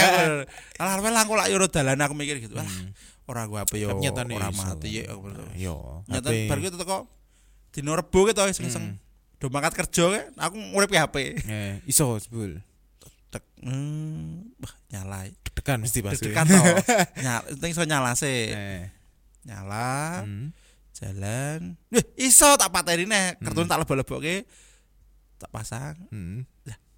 Alah 0.82 0.98
alah 1.06 1.22
aku 1.22 1.38
lak 1.38 1.46
yo 1.54 1.62
dalan 1.70 2.02
aku 2.02 2.18
mikir 2.18 2.42
gitu. 2.42 2.58
Wah, 2.58 2.66
ora 3.30 3.46
gua 3.46 3.62
HP 3.62 3.86
yo. 3.86 3.94
Ora 3.94 4.50
mati 4.50 5.06
aku 5.06 5.30
bener. 5.30 5.46
Yo, 5.54 6.02
Nyata 6.10 6.34
bar 6.50 6.58
gitu 6.58 6.74
teko 6.74 7.06
dino 7.70 7.94
rebo 7.94 8.26
gitu 8.26 8.42
wis 8.42 8.58
iseng. 8.58 8.98
Do 9.38 9.46
mangkat 9.54 9.78
kerja 9.78 10.04
ke, 10.10 10.22
aku 10.34 10.58
ngurip 10.74 10.90
HP. 10.90 11.46
Eh, 11.46 11.78
iso 11.86 12.18
sebul. 12.18 12.58
Tek, 13.28 13.44
hmm, 13.60 14.56
bah, 14.56 14.74
nyala. 14.88 15.28
Deg-degan 15.28 15.78
mesti 15.84 16.00
pas. 16.00 16.16
Deg-degan 16.16 16.48
to. 16.48 16.62
Nyala, 17.24 17.44
penting 17.52 17.72
iso 17.76 17.84
nyala 17.84 18.12
sih. 18.16 18.52
Eh. 18.52 18.88
Nyala. 19.44 20.24
Hmm. 20.24 20.52
jalan 20.98 21.78
Wih, 21.94 22.06
iso 22.18 22.58
tak 22.58 22.74
pateni 22.74 23.06
neh 23.06 23.38
kertun 23.38 23.70
tak 23.70 23.86
lebok-lebokke 23.86 24.42
tak 25.38 25.50
pasang 25.54 25.94
Hmm. 26.10 26.42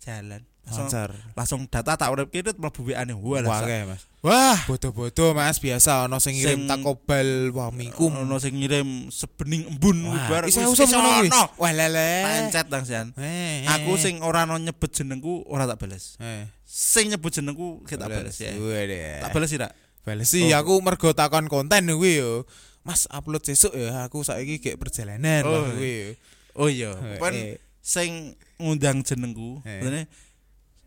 Jalan. 0.00 0.42
Langsung, 0.61 0.87
Lancar. 0.87 1.11
langsung 1.35 1.61
data 1.66 1.97
tak 1.97 2.12
urip 2.12 2.28
kene 2.30 2.52
mlebu 2.54 2.92
WA-ne. 2.92 3.16
Wah, 3.16 3.42
Mas. 3.42 4.07
wah, 4.23 4.59
Bodo-bodo 4.69 5.33
Mas 5.33 5.57
biasa 5.59 6.04
ono 6.04 6.21
sing 6.21 6.37
ngirim 6.37 6.69
takobal 6.69 7.50
wah 7.50 7.73
mikum. 7.75 8.12
ono 8.12 8.37
sing 8.38 8.54
ngirim 8.54 9.09
sebening 9.11 9.66
embun 9.66 10.04
bar 10.28 10.47
iso 10.47 10.61
iso 10.62 10.85
ono. 10.87 11.26
Wah 11.57 11.73
lele. 11.73 12.23
Pencet 12.23 12.69
tangsian. 12.69 13.11
Eh, 13.19 13.66
Aku 13.66 13.97
eh, 13.97 13.99
sing 13.99 14.21
ora 14.23 14.45
ono 14.45 14.61
nyebut 14.61 14.92
jenengku 14.92 15.42
ora 15.49 15.64
tak 15.64 15.80
bales. 15.80 16.14
eh. 16.21 16.47
Sing 16.62 17.09
nyebut 17.11 17.33
jenengku 17.33 17.83
kita 17.83 18.07
bales 18.07 18.37
ya. 18.38 18.52
Tak 19.25 19.33
bales 19.33 19.50
tak? 19.50 19.73
Bales 20.07 20.28
sih 20.28 20.49
Oh. 20.54 20.61
aku 20.61 20.73
mergo 20.80 21.11
takon 21.12 21.49
konten 21.50 21.88
kuwi 21.88 22.21
yo. 22.21 22.45
Mas 22.87 23.04
upload 23.11 23.42
sesuk 23.42 23.75
ya 23.75 24.07
aku 24.07 24.23
saiki 24.23 24.62
kayak 24.62 24.78
perjalanan 24.78 25.42
Oh. 25.42 25.66
Kuwi 25.66 25.90
yo. 25.90 26.09
Oh 26.54 26.69
iya, 26.69 26.90
Eh, 26.95 27.19
pon 27.19 27.33
eh. 27.35 27.59
Sing 27.80 28.37
ngundang 28.56 29.00
jenengku. 29.02 29.60
Eh. 29.64 29.80
Sebenarnya 29.80 30.04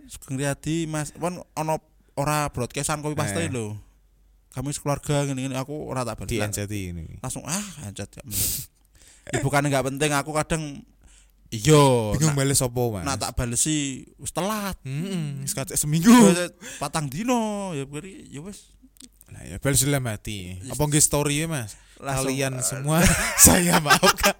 Sugeng 0.03 0.35
Riyadi 0.35 0.85
Mas, 0.85 1.11
pon 1.11 1.41
ono 1.53 1.75
ora 2.13 2.45
broadcastan 2.47 3.01
kopi 3.01 3.15
paste 3.15 3.39
Eh. 3.39 3.49
lho. 3.49 3.73
Kami 4.53 4.69
sekeluarga 4.69 5.25
ngene-ngene 5.25 5.57
aku 5.57 5.73
ora 5.89 6.05
tak 6.05 6.21
bales. 6.21 6.29
di 6.29 6.37
Lah, 6.37 6.45
NCT 6.45 6.73
ini. 6.93 7.05
Langsung 7.19 7.41
ah 7.43 7.65
anjat 7.81 8.05
ya. 8.13 8.21
ya 9.29 9.41
bukan 9.41 9.65
enggak 9.65 9.87
penting 9.87 10.11
aku 10.13 10.29
kadang 10.29 10.83
iya 11.49 12.13
Bingung 12.13 12.33
nak, 12.33 12.37
bales 12.37 12.61
opo 12.61 12.93
Mas? 12.93 13.01
nak 13.01 13.17
tak 13.17 13.33
balesi 13.33 14.05
wis 14.21 14.29
telat. 14.29 14.77
Wis 15.41 15.57
kacek 15.57 15.73
seminggu. 15.73 16.13
Patang 16.77 17.09
dino 17.09 17.73
ya 17.73 17.89
beri 17.89 18.29
ya 18.29 18.45
wis 18.45 18.69
Lah 19.33 19.41
ya 19.41 19.57
bales 19.57 19.81
dalam 19.81 20.05
hati. 20.05 20.61
Apa 20.69 20.81
nggih 20.85 21.01
story 21.01 21.49
Mas? 21.49 21.73
Langsung, 21.97 22.29
Kalian 22.29 22.53
eh, 22.59 22.61
semua 22.61 22.97
saya 23.47 23.81
maafkan. 23.81 24.35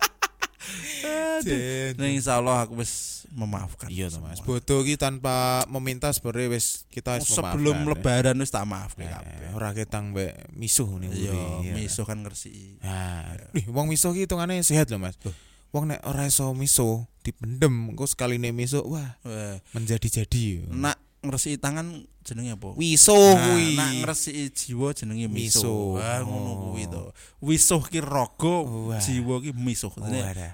Nah, 1.98 2.08
insya 2.10 2.40
Allah 2.40 2.66
aku 2.66 2.80
wis 2.80 3.24
memaafkan. 3.34 3.90
Iya 3.90 4.14
Mas. 4.22 4.40
Bodoh 4.46 4.86
ki 4.86 4.96
tanpa 4.96 5.66
meminta 5.68 6.14
sebenarnya 6.14 6.54
wis 6.54 6.86
kita 6.94 7.18
wis 7.20 7.34
sebelum 7.34 7.84
memaafkan, 7.84 7.90
ya. 7.90 7.92
lebaran 7.98 8.36
wis 8.40 8.52
tak 8.54 8.66
maaf 8.70 8.94
kowe 8.94 9.04
kabeh. 9.04 9.50
Eh, 9.50 9.52
ora 9.58 9.70
ketang 9.74 10.14
mbek 10.14 10.54
misuh 10.54 10.88
nih. 11.02 11.10
Iya, 11.12 11.34
ya. 11.66 11.74
miso 11.74 12.06
kan 12.06 12.22
ngersi. 12.22 12.78
Nah, 12.80 13.34
ih, 13.58 13.66
wong 13.74 13.90
miso 13.90 14.14
ki 14.14 14.30
hitungane 14.30 14.62
sehat 14.62 14.88
loh 14.94 15.02
Mas. 15.02 15.18
Loh. 15.26 15.34
Wong 15.74 15.90
nek 15.90 16.06
ora 16.06 16.30
iso 16.30 16.54
miso 16.54 17.10
dipendem, 17.26 17.92
engko 17.98 18.06
sekali 18.06 18.38
nek 18.38 18.54
miso 18.54 18.86
wah 18.86 19.18
Wah, 19.26 19.58
menjadi-jadi. 19.74 20.70
nak 20.70 21.02
ngersi 21.24 21.56
tangan 21.56 22.04
jenenge 22.22 22.60
apa? 22.60 22.76
Wiso 22.76 23.16
Nah, 23.16 23.40
kuwi. 23.56 23.76
nak 23.80 23.90
ngresi 24.04 24.52
jiwa 24.52 24.92
jenenge 24.92 25.28
miso. 25.32 25.64
Miso. 25.64 25.74
Wah, 25.96 26.20
ngono 26.22 26.50
Oh. 26.52 26.58
kuwi 26.72 26.84
to. 26.88 27.04
Wisuh 27.40 27.84
ki 27.88 28.00
raga, 28.04 28.56
jiwa 29.00 29.40
ki 29.40 29.52
miso. 29.56 29.88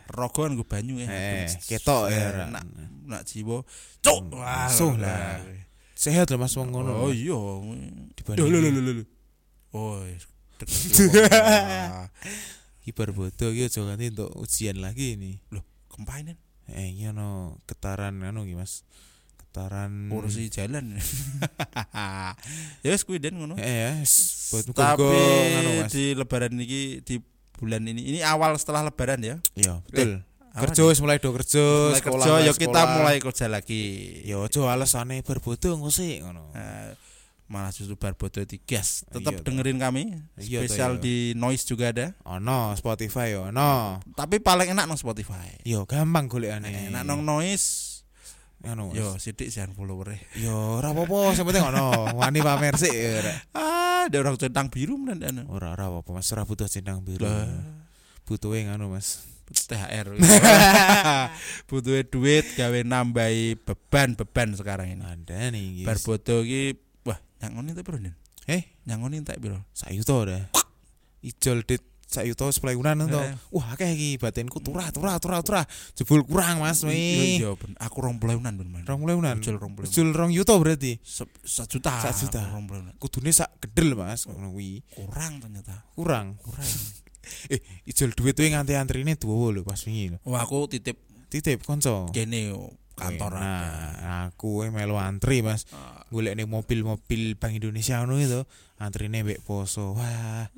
Raga 0.08 0.42
nggo 0.50 0.64
banyu 0.64 1.02
ya. 1.02 1.10
Ketok 1.50 2.14
ya, 2.14 2.18
Eh, 2.18 2.30
Ra. 2.34 2.46
Nak 2.54 2.64
nak 3.10 3.22
jiwa 3.26 3.66
cuk. 4.06 4.22
Wah, 4.38 4.70
Misuh 4.70 4.94
lah. 4.98 5.42
Sehat 6.00 6.32
loh 6.32 6.40
Mas 6.40 6.56
wong 6.56 6.72
ngono. 6.72 7.04
Oh 7.04 7.12
iya. 7.12 7.36
Dibanding-. 8.16 9.04
Oh. 9.76 10.00
Kiper 12.84 13.12
bodoh 13.14 13.50
ki 13.54 13.68
aja 13.70 13.80
ganti 13.86 14.10
untuk 14.12 14.32
ujian 14.40 14.80
lagi 14.82 15.16
nih. 15.20 15.40
Kempainen 15.92 16.38
Eh, 16.70 16.94
iya 16.94 17.10
no 17.10 17.58
getaran 17.66 18.22
anu 18.22 18.46
ki 18.46 18.54
Mas. 18.54 18.86
Getaran 19.50 20.14
kursi 20.14 20.46
jalan. 20.48 20.94
ya 22.86 22.90
wis 22.94 23.02
kuwi 23.02 23.18
den 23.18 23.34
ngono. 23.34 23.58
Eh 23.58 23.66
ya, 23.66 23.92
s- 24.06 24.54
buat 24.54 24.70
Tapi 24.70 25.10
Mas. 25.82 25.90
di 25.90 26.14
lebaran 26.14 26.54
ini 26.54 26.66
di 27.02 27.18
bulan 27.58 27.82
ini 27.82 28.02
ini 28.06 28.20
awal 28.22 28.54
setelah 28.56 28.86
lebaran 28.86 29.18
ya. 29.20 29.36
Iya, 29.58 29.82
betul. 29.90 30.22
Awal 30.54 30.62
Kerja 30.70 30.82
wis 30.86 31.02
mulai 31.02 31.18
do 31.18 31.34
kerja, 31.34 31.62
mulai 31.62 31.98
sekolah 31.98 32.26
kerja 32.26 32.46
ya 32.46 32.54
kita 32.54 32.82
mulai 32.94 33.18
kerja 33.18 33.46
lagi. 33.50 33.84
Ya 34.22 34.38
aja 34.38 34.62
alasane 34.70 35.26
berbodoh 35.26 35.78
engko 35.78 35.90
sik 35.90 36.22
ngono. 36.22 36.54
Eh, 36.54 36.94
malah 37.46 37.74
justru 37.74 37.98
barbodo 37.98 38.46
di 38.46 38.62
gas. 38.62 39.02
Tetap 39.10 39.34
Iya, 39.34 39.42
toh. 39.42 39.46
dengerin 39.50 39.82
kami. 39.82 40.04
Iya, 40.38 40.62
toh, 40.62 40.70
Spesial 40.70 40.94
iya. 40.98 41.02
di 41.02 41.16
Noise 41.34 41.66
juga 41.66 41.90
ada. 41.90 42.14
Ono 42.24 42.78
Spotify 42.78 43.34
ya, 43.34 43.50
ono. 43.50 43.98
Tapi 44.14 44.38
paling 44.38 44.78
enak 44.78 44.86
nang 44.86 44.98
Spotify. 44.98 45.58
Yo 45.66 45.90
gampang 45.90 46.30
golekane. 46.30 46.70
Eh, 46.70 46.94
Enak 46.94 47.02
nang 47.02 47.26
Noise. 47.26 47.89
Anu. 48.60 48.92
Yo 48.92 49.16
sidik 49.16 49.48
sih 49.48 49.64
follower 49.72 50.20
Yo 50.36 50.80
ora 50.84 50.92
apa-apa, 50.92 51.32
sing 51.32 51.48
penting 51.48 51.64
ono. 51.64 52.12
Wani 52.20 52.44
pamer 52.44 52.76
sik 52.76 52.92
ora. 52.92 53.34
Ah, 53.56 54.12
ada 54.12 54.18
orang 54.20 54.36
centang 54.36 54.68
biru 54.68 55.00
men 55.00 55.24
anu. 55.24 55.48
Ora 55.48 55.72
ora 55.72 55.88
apa-apa, 55.88 56.20
Mas 56.20 56.28
ora 56.36 56.44
butuh 56.44 56.68
centang 56.68 57.00
biru. 57.00 57.24
Butuhe 58.28 58.68
ngono, 58.68 58.92
Mas. 58.92 59.24
THR. 59.50 60.14
Butuh 61.70 62.06
duit 62.06 62.46
gawe 62.54 62.80
nambahi 62.86 63.58
beban-beban 63.58 64.54
sekarang 64.54 64.94
ini. 64.94 65.02
Ada 65.02 65.50
nih, 65.50 65.82
guys. 65.82 65.88
Barbodo 65.90 66.46
iki 66.46 66.78
wah 67.02 67.18
nyangoni 67.42 67.74
tak 67.74 67.82
piro, 67.82 67.98
Nin? 67.98 68.14
Eh, 68.46 68.62
Nyangoni 68.86 69.26
tak 69.26 69.42
piro? 69.42 69.58
sak 69.74 69.90
yuto 69.90 70.22
dah. 70.30 70.46
Ijol 71.26 71.66
dit 71.66 71.82
sak 72.10 72.26
yuto 72.26 72.50
sepelekunan 72.50 73.06
to. 73.06 73.22
Eh. 73.22 73.38
Wah, 73.54 73.78
akeh 73.78 73.86
iki 73.94 74.18
batinku 74.18 74.58
turah 74.58 74.90
turah 74.90 75.22
turah 75.22 75.46
turah. 75.46 75.66
Jebul 75.94 76.26
kurang, 76.26 76.66
Mas. 76.66 76.82
Iya 76.82 76.90
Wi. 76.90 77.38
iya 77.38 77.50
ben. 77.54 77.78
Aku 77.78 78.02
20.000-an 78.02 78.54
ben. 78.58 78.68
Man. 78.68 78.82
Rong 78.82 79.00
muleunan. 79.00 79.38
Ijol 79.38 79.62
20.000. 79.62 79.86
Ijol 79.86 80.10
rong 80.12 80.32
yuto 80.34 80.58
berarti. 80.58 80.98
Se- 81.06 81.30
Sak 81.46 81.70
juta. 81.70 81.94
Sak 82.02 82.18
juta. 82.18 82.42
Aku 82.42 82.66
20.000. 82.66 82.98
Kudune 82.98 83.30
sak 83.30 83.54
gedel, 83.62 83.94
Mas. 83.94 84.26
Ngono 84.26 84.50
kuwi. 84.50 84.82
Kurang 84.90 85.38
ternyata. 85.38 85.86
Kurang. 85.94 86.34
Kurang. 86.42 86.66
Eh, 87.46 87.62
ijol 87.86 88.10
duit 88.18 88.34
kuwi 88.34 88.50
nganti 88.50 88.74
antrine 88.74 89.14
duwo 89.14 89.54
lho 89.54 89.62
pas 89.62 89.78
wingi 89.86 90.10
lho. 90.10 90.18
Wah, 90.26 90.42
aku 90.42 90.66
titip 90.66 90.98
Titip 91.30 91.62
kanca. 91.62 92.10
kene 92.10 92.58
kantor. 92.98 93.38
Nah, 93.38 94.34
aku 94.34 94.66
kuwi 94.66 94.74
melu 94.74 94.98
antri, 94.98 95.46
Mas. 95.46 95.70
Ah, 95.70 96.02
Golek 96.10 96.34
ning 96.34 96.50
mobil-mobil 96.50 97.38
Bank 97.38 97.54
Indonesia 97.54 98.02
ngono 98.02 98.18
itu, 98.18 98.42
antrine 98.82 99.22
mbek 99.22 99.46
poso. 99.46 99.94
Wah, 99.94 100.50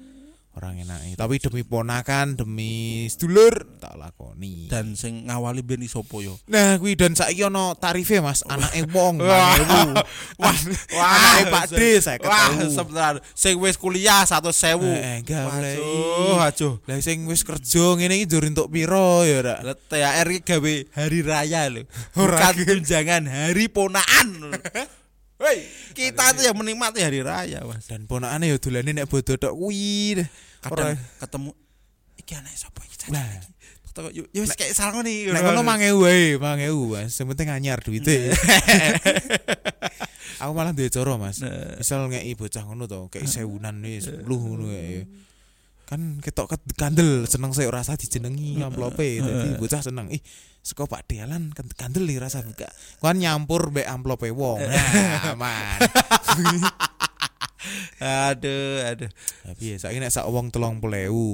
orang 0.52 0.84
enak. 0.84 1.16
Tapi 1.16 1.40
demi 1.40 1.64
ponakan, 1.64 2.36
demi 2.36 3.06
sedulur 3.08 3.80
tak 3.80 3.96
lakoni. 3.96 4.68
Dan 4.68 5.00
sing 5.00 5.28
ngawali 5.32 5.64
ben 5.64 5.80
isopo 5.80 6.20
yo. 6.20 6.36
Nah, 6.52 6.76
kuwi 6.76 7.00
dan 7.00 7.16
saiki 7.16 7.48
ono 7.48 7.72
tarife, 7.80 8.20
Mas. 8.20 8.44
Anake 8.48 8.84
wong 8.92 9.20
Wah. 9.24 9.56
5000. 9.56 10.92
Wah, 10.92 11.10
anake 11.16 11.44
Pak 11.48 11.66
D 11.72 11.82
saya 12.04 12.20
Wah, 12.20 12.52
ketemu. 12.52 12.72
sebentar. 12.76 13.14
Sing 13.32 13.56
wis 13.64 13.80
kuliah 13.80 14.28
100.000. 14.28 14.52
Eh, 14.84 15.16
enggak 15.24 15.44
boleh. 15.48 15.76
Aduh, 15.80 16.40
aduh. 16.40 16.74
Lah 16.84 17.00
sing 17.00 17.24
wis 17.32 17.48
kerja 17.48 17.96
ngene 17.96 18.20
iki 18.20 18.28
njur 18.28 18.44
entuk 18.44 18.68
piro 18.68 19.24
ya, 19.24 19.40
Ra? 19.40 19.56
Lah, 19.64 19.76
THR 19.76 20.28
iki 20.36 20.44
gawe 20.44 20.74
hari 21.00 21.20
raya 21.24 21.62
lho. 21.72 21.88
Bukan 22.18 22.54
tunjangan 22.68 23.24
hari 23.26 23.72
ponaan. 23.72 24.28
Hei, 25.42 25.66
kita 25.98 26.38
itu 26.38 26.42
yang 26.46 26.54
menikmati 26.54 27.02
hari 27.02 27.26
raya, 27.26 27.66
Mas. 27.66 27.90
Dan 27.90 28.06
ponakane 28.06 28.46
ya 28.46 28.62
dolane 28.62 28.94
nek 28.94 29.10
bodo 29.10 29.34
tok 29.34 29.58
kuwi. 29.58 30.22
Kadang 30.62 30.94
ketemu 31.18 31.50
iki 32.22 32.32
anake 32.38 32.58
sapa 32.62 32.86
iki? 32.86 33.10
Lah. 33.10 33.26
Lah, 33.26 34.14
yo 34.14 34.30
yo 34.30 34.46
wis 34.46 34.54
kayak 34.54 34.78
salah 34.78 35.02
nih. 35.02 35.34
Nek 35.34 35.42
ngono 35.42 35.66
5000 35.66 35.98
wae, 35.98 36.38
5000 36.38 36.94
Mas. 36.94 37.10
Sing 37.10 37.26
penting 37.26 37.50
anyar 37.50 37.82
duite. 37.82 38.30
Aku 40.46 40.54
malah 40.54 40.78
duwe 40.78 40.94
cara, 40.94 41.18
Mas. 41.18 41.42
Nah. 41.42 41.74
Misal 41.82 42.06
ngeki 42.06 42.38
bocah 42.38 42.64
ngono 42.70 42.86
to, 42.86 43.10
kei 43.10 43.26
sewunan 43.26 43.82
nih, 43.82 44.22
10 44.22 44.30
ngono 44.30 44.70
kae. 44.70 45.10
Kan 45.90 46.22
ketok 46.22 46.54
ket 46.54 46.62
kandel 46.78 47.26
seneng 47.26 47.50
sik 47.58 47.66
ora 47.66 47.82
usah 47.82 47.98
dijenengi 47.98 48.62
amplope. 48.62 49.26
Dadi 49.26 49.58
bocah 49.58 49.82
seneng. 49.82 50.14
Ih, 50.14 50.22
saka 50.62 50.86
Pak 50.86 51.10
Dealan 51.10 51.54
kan 51.54 51.66
kandel 51.74 52.06
nih 52.06 52.22
rasa 52.22 52.46
buka. 52.46 52.70
Kan 53.02 53.18
nyampur 53.18 53.74
mbek 53.74 53.90
amplope 53.90 54.30
wong. 54.30 54.62
Nah, 54.62 55.34
aman. 55.34 55.80
Aduh, 58.02 58.82
aduh. 58.82 59.12
Tapi 59.46 59.64
ya 59.70 59.76
saiki 59.78 60.02
nek 60.02 60.10
sak 60.10 60.26
wong 60.26 60.50
30.000 60.50 60.82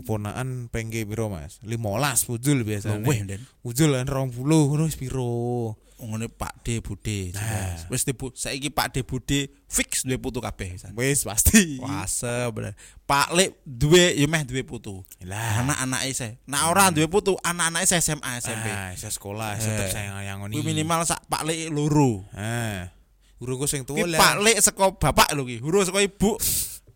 ponakan 0.04 0.68
pengke 0.68 1.08
piro, 1.08 1.32
Mas? 1.32 1.64
15 1.64 2.28
pujul 2.28 2.68
biasa. 2.68 3.00
Luwih, 3.00 3.24
Den. 3.24 3.48
Pujul 3.64 3.96
kan 3.96 4.04
20 4.04 4.36
ngono 4.44 4.92
piro. 4.92 5.80
Ngene 5.98 6.30
Pak 6.30 6.62
D 6.62 6.78
Bude. 6.78 7.34
Nah. 7.34 7.90
Wis 7.90 8.06
dibu 8.06 8.30
saiki 8.30 8.70
Pak 8.70 8.94
D 8.94 9.02
Bude 9.02 9.50
fix 9.66 10.06
duwe 10.06 10.22
putu 10.22 10.38
kabeh. 10.38 10.78
Wis 10.94 11.26
pasti. 11.26 11.82
Wase 11.82 12.54
bener. 12.54 12.78
Pak 13.10 13.34
Lek 13.34 13.58
duwe 13.66 14.14
ya 14.14 14.30
meh 14.30 14.46
duwe 14.46 14.62
putu. 14.62 15.02
Lah, 15.26 15.66
Anak-anake 15.66 16.14
saya. 16.14 16.38
Nah 16.46 16.70
ora 16.70 16.94
duwe 16.94 17.10
putu, 17.10 17.34
anak-anake 17.42 17.90
saya 17.90 18.06
SMA 18.06 18.38
SMP. 18.38 18.68
Ah, 18.70 18.94
sekolah, 18.94 19.58
Eh. 19.58 19.66
tetep 19.66 19.90
sayang 19.90 20.22
yangoni. 20.22 20.54
Kuwi 20.62 20.70
minimal 20.70 21.02
sak 21.02 21.26
Pak 21.26 21.42
Lek 21.50 21.74
loro. 21.74 22.22
Ah. 22.38 22.94
Urung 23.42 23.66
sing 23.66 23.82
tuwa 23.82 24.06
lah. 24.06 24.22
Pak 24.22 24.36
Lek 24.46 24.58
saka 24.62 24.94
bapak 24.94 25.34
lho 25.34 25.46
ki, 25.50 25.62
huruf 25.66 25.90
saka 25.90 26.02
ibu. 26.06 26.38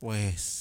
Wes. 0.02 0.61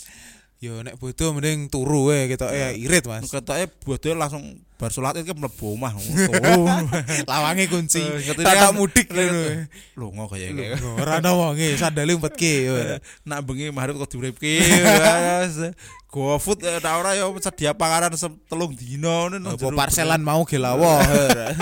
Yo 0.61 0.85
nek 0.85 1.01
bodo 1.01 1.33
mending 1.33 1.73
turu 1.73 2.13
wae 2.13 2.29
ketok 2.29 2.53
ya 2.53 2.69
irit, 2.77 3.09
Mas. 3.09 3.33
Ketoke 3.33 3.65
bodho 3.81 4.13
langsung 4.13 4.61
bar 4.77 4.93
salat 4.93 5.17
iki 5.17 5.33
mlebu 5.33 5.73
omah. 5.73 5.97
Turu. 5.97 6.69
Lawange 7.33 7.65
kunci. 7.73 8.05
Eh, 8.05 8.37
Tak 8.37 8.69
kan? 8.69 8.77
mudik 8.77 9.09
ngono. 9.09 9.65
Lunga 9.97 10.29
kaya 10.29 10.53
iki. 10.53 10.77
Ora 11.01 11.25
ana 11.25 11.33
wonge, 11.33 11.81
sandale 11.81 12.13
umpetke 12.13 12.69
yo. 12.69 12.77
Nak 13.25 13.41
bengi 13.49 13.73
mahrib 13.73 13.97
kok 14.05 14.13
diuripke. 14.13 14.61
GoFood 16.13 16.61
eh, 16.69 16.77
nek 16.77 16.93
ora 16.93 17.17
ya 17.17 17.25
sedia 17.41 17.73
panganan 17.73 18.13
telung 18.45 18.77
dina 18.77 19.33
ngono 19.33 19.57
Apa 19.57 19.73
parselan 19.73 20.21
mau 20.21 20.45
ge 20.45 20.61
lawo. 20.61 21.01
eh 21.01 21.57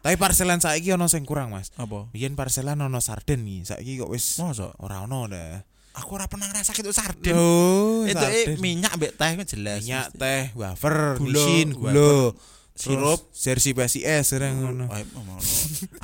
Tapi 0.00 0.16
parselan 0.16 0.56
saiki 0.56 0.96
ono 0.96 1.04
sing 1.04 1.28
kurang, 1.28 1.52
Mas. 1.52 1.68
Apa? 1.76 2.08
Biyen 2.16 2.32
parselan 2.32 2.80
ono 2.80 2.96
sarden 3.04 3.44
nih, 3.44 3.68
saiki 3.68 4.00
kok 4.00 4.08
wis 4.08 4.40
ora 4.80 5.04
ono 5.04 5.28
dah. 5.28 5.60
Aku 5.98 6.14
ora 6.14 6.30
pernah 6.30 6.46
ngerasa 6.46 6.70
sarden. 6.70 7.34
Itu 7.34 8.06
eh, 8.06 8.14
sarden. 8.14 8.56
minyak 8.62 8.94
mbek 8.94 9.18
teh 9.18 9.30
kan 9.34 9.46
jelas. 9.46 9.82
minyak, 9.82 10.06
mesti. 10.14 10.20
teh, 10.22 10.42
wafer, 10.54 11.18
misin, 11.18 11.74
gula, 11.74 12.30
sirup. 12.78 13.20
jersey 13.34 13.74
PSIS 13.74 14.24
serang 14.24 14.54
ngono. 14.56 14.86
Oh. 14.86 15.38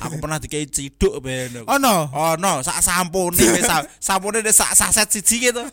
Aku 0.03 0.19
pernah 0.19 0.37
dikei 0.37 0.67
ciduk 0.67 1.23
ben. 1.23 1.63
Ono. 1.65 1.95
Oh 2.11 2.33
no, 2.35 2.59
sak 2.61 2.83
sampune 2.83 3.39
wis 3.39 3.65
sa- 3.65 3.87
sampune 3.97 4.43
sak 4.51 4.75
saset 4.75 5.07
siji 5.07 5.49
gitu. 5.49 5.63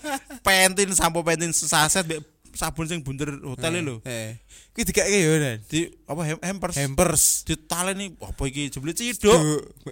Pentin 0.46 0.94
sampo 0.94 1.26
pentin 1.26 1.50
saset 1.52 2.06
mbek 2.06 2.22
sabun 2.54 2.86
sing 2.86 3.02
bunder 3.02 3.34
hotel 3.42 3.82
lho. 3.82 3.98
Eh, 4.06 4.38
kuwi 4.72 4.86
dikake 4.86 5.10
yo 5.10 5.34
Dan. 5.42 5.58
Di 5.66 5.90
apa 6.06 6.22
hampers. 6.38 6.74
Hampers. 6.78 7.22
Ditaleni 7.42 8.14
apa 8.22 8.42
iki 8.46 8.70
jebule 8.70 8.94
ciduk. 8.94 9.36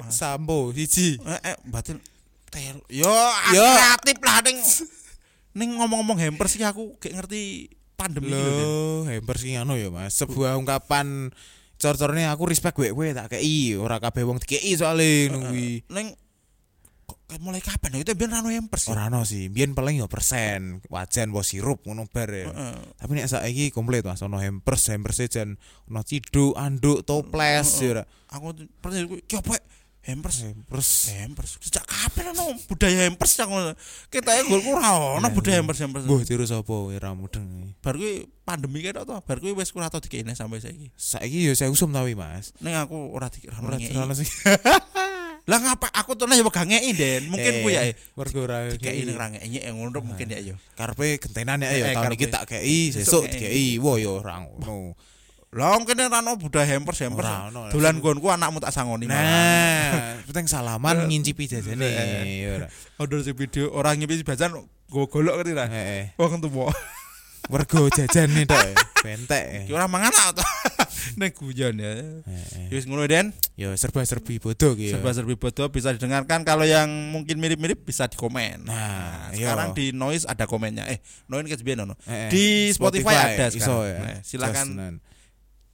Sampo 0.08 0.70
siji. 0.70 1.18
Eh, 1.18 1.40
eh 1.52 1.56
batin 1.66 1.98
tel. 2.52 2.76
Yo, 2.92 3.08
Yo. 3.56 3.64
kreatif 3.64 4.16
lah 4.20 4.38
ning 4.44 4.58
ning 5.58 5.70
ngomong-ngomong 5.80 6.20
hampers 6.20 6.56
iki 6.60 6.64
aku 6.68 7.00
gak 7.00 7.16
ngerti 7.16 7.72
pandemi 7.96 8.36
lho. 8.36 9.08
Hampers 9.08 9.40
ki 9.40 9.56
ngono 9.56 9.80
ya, 9.80 9.88
Mas. 9.88 10.12
Sebuah 10.20 10.60
ungkapan 10.60 11.32
cor-corne 11.80 12.28
aku 12.30 12.46
respect 12.46 12.78
kowe 12.78 12.86
kowe 12.86 13.08
tak 13.10 13.34
kei, 13.34 13.74
ora 13.74 13.98
kabeh 13.98 14.22
wong 14.22 14.38
dikei 14.38 14.76
ngono 14.76 15.50
kuwi. 15.50 15.82
Ning 15.90 16.14
kok 17.32 17.40
mulai 17.40 17.64
kapan 17.64 17.96
ya? 17.96 18.04
Itu 18.04 18.12
biar 18.12 18.30
rano 18.38 18.52
hampers. 18.52 18.86
ya? 18.86 18.92
Ora 18.92 19.08
ono 19.08 19.24
sih, 19.24 19.48
biyen 19.48 19.72
paling 19.72 19.98
yo 19.98 20.06
persen, 20.06 20.84
wajan 20.92 21.32
wo 21.32 21.40
sirup 21.40 21.80
ngono 21.88 22.04
bar 22.06 22.28
ya. 22.28 22.52
Heeh. 22.52 22.76
Tapi 23.00 23.12
nek 23.16 23.26
saiki 23.28 23.72
komplit 23.72 24.04
Mas, 24.04 24.20
ono 24.20 24.36
hampers, 24.36 24.92
hampers 24.92 25.24
jan 25.32 25.56
ono 25.88 26.00
ciduk, 26.04 26.54
anduk, 26.60 27.08
toples 27.08 27.68
ya 27.80 27.88
ora. 27.98 28.04
Aku 28.36 28.52
tuh 28.52 28.68
pernah 28.80 29.08
ku 29.08 29.16
coba 29.24 29.56
hampers. 30.02 30.42
Hampers. 30.42 30.88
Hampers. 31.14 31.50
Sejak 31.62 31.86
kapan 31.86 32.34
ono 32.34 32.58
budaya 32.66 33.06
hampers 33.06 33.32
yang? 33.38 33.50
Kita 34.10 34.30
ya 34.34 34.42
gue 34.42 34.58
ora 34.66 35.18
ono 35.18 35.26
budaya 35.30 35.62
hampers 35.62 35.80
hampers. 35.82 36.04
Mbah 36.04 36.22
tiru 36.26 36.42
sapa 36.46 36.74
ora 36.74 37.14
mudeng. 37.14 37.74
Bar 37.78 37.94
kuwi 37.94 38.26
pandemi 38.42 38.82
kene 38.82 39.06
to, 39.06 39.16
bar 39.22 39.38
kuwi 39.38 39.54
wis 39.54 39.70
ora 39.74 39.86
tau 39.88 40.02
dikene 40.02 40.34
sampai 40.34 40.58
saiki. 40.58 40.90
Saiki 40.98 41.46
yo 41.46 41.52
saya 41.54 41.70
usum 41.70 41.94
tapi 41.94 42.14
Mas. 42.18 42.50
Ning 42.58 42.74
aku 42.74 43.14
ora 43.14 43.30
dikira 43.30 43.58
Ora. 43.62 43.78
Lah 45.42 45.58
ngapa 45.58 45.90
aku 45.90 46.14
tuh 46.14 46.30
ya 46.30 46.42
bakal 46.46 46.70
ngei 46.70 46.94
Den. 46.94 47.26
Mungkin 47.26 47.66
kuwi 47.66 47.74
ya. 47.74 47.90
Mergo 48.14 48.46
ora 48.46 48.70
Dikei 48.70 49.02
ning 49.02 49.18
ra 49.18 49.26
ngei 49.26 49.58
yang 49.58 49.74
ngono 49.74 49.98
mungkin 49.98 50.30
ya 50.30 50.38
yo. 50.38 50.54
karepe 50.78 51.18
gentenan 51.18 51.66
ya 51.66 51.74
Eh, 51.74 51.78
ya 51.82 51.86
eh, 51.90 51.94
tahun 51.98 52.14
iki 52.14 52.26
tak 52.30 52.46
kei, 52.46 52.94
Sesuk 52.94 53.26
kei. 53.26 53.42
dikei. 53.42 53.68
Wo 53.82 53.98
yo 53.98 54.22
ora 54.22 54.38
ngono. 54.38 54.94
Lah 55.52 55.76
kene 55.84 56.08
ra 56.08 56.24
ono 56.24 56.40
budaya 56.40 56.64
hampers 56.64 57.04
hampers. 57.04 57.28
Dolan 57.76 58.00
nggonku 58.00 58.24
anakmu 58.32 58.56
tak 58.56 58.72
sangoni. 58.72 59.04
malah. 59.04 59.20
Nah, 59.20 60.24
penting 60.24 60.48
salaman 60.48 61.12
ngincipi 61.12 61.44
jajane. 61.44 61.84
Eh. 61.84 62.48
Ya 62.48 62.48
ora. 62.56 63.20
Video 63.36 63.68
orang 63.76 64.00
ngipi 64.00 64.24
bajan 64.24 64.56
gue 64.64 65.04
golok 65.12 65.44
ngerti. 65.44 65.52
Heeh. 65.52 66.16
Wong 66.16 66.40
tuwa. 66.40 66.72
Mergo 67.52 67.84
jajane 67.92 68.48
tok. 68.48 68.64
ya. 68.64 68.74
Bentek. 69.04 69.68
Ki 69.68 69.76
ora 69.76 69.84
mangan 69.92 70.32
to. 70.32 70.40
Nek 71.20 71.36
guyon 71.36 71.76
ya. 71.76 72.00
Wis 72.72 72.88
ngono 72.88 73.04
Den. 73.04 73.36
Yo 73.52 73.76
serba-serbi 73.76 74.40
bodoh 74.40 74.72
ki. 74.72 74.88
ya. 74.88 74.96
Serba-serbi 74.96 75.36
bodoh 75.36 75.68
bisa 75.68 75.92
didengarkan 75.92 76.48
kalau 76.48 76.64
yang 76.64 76.88
mungkin 77.12 77.36
mirip-mirip 77.36 77.84
bisa 77.84 78.08
di 78.08 78.16
komen. 78.16 78.64
Nah, 78.64 79.28
sekarang 79.36 79.76
iya. 79.76 79.76
di 79.76 79.84
Noise 79.92 80.24
ada 80.24 80.48
komennya. 80.48 80.88
Eh, 80.88 81.04
Noise 81.28 81.60
ke 81.60 81.76
ono. 81.76 81.92
Eh, 82.08 82.08
eh. 82.08 82.30
Di 82.32 82.44
Spotify, 82.72 83.36
ada 83.36 83.52
iso 83.52 83.60
sekarang. 83.60 83.84
ya. 83.84 83.98
Nah, 84.00 84.18
silakan. 84.24 84.68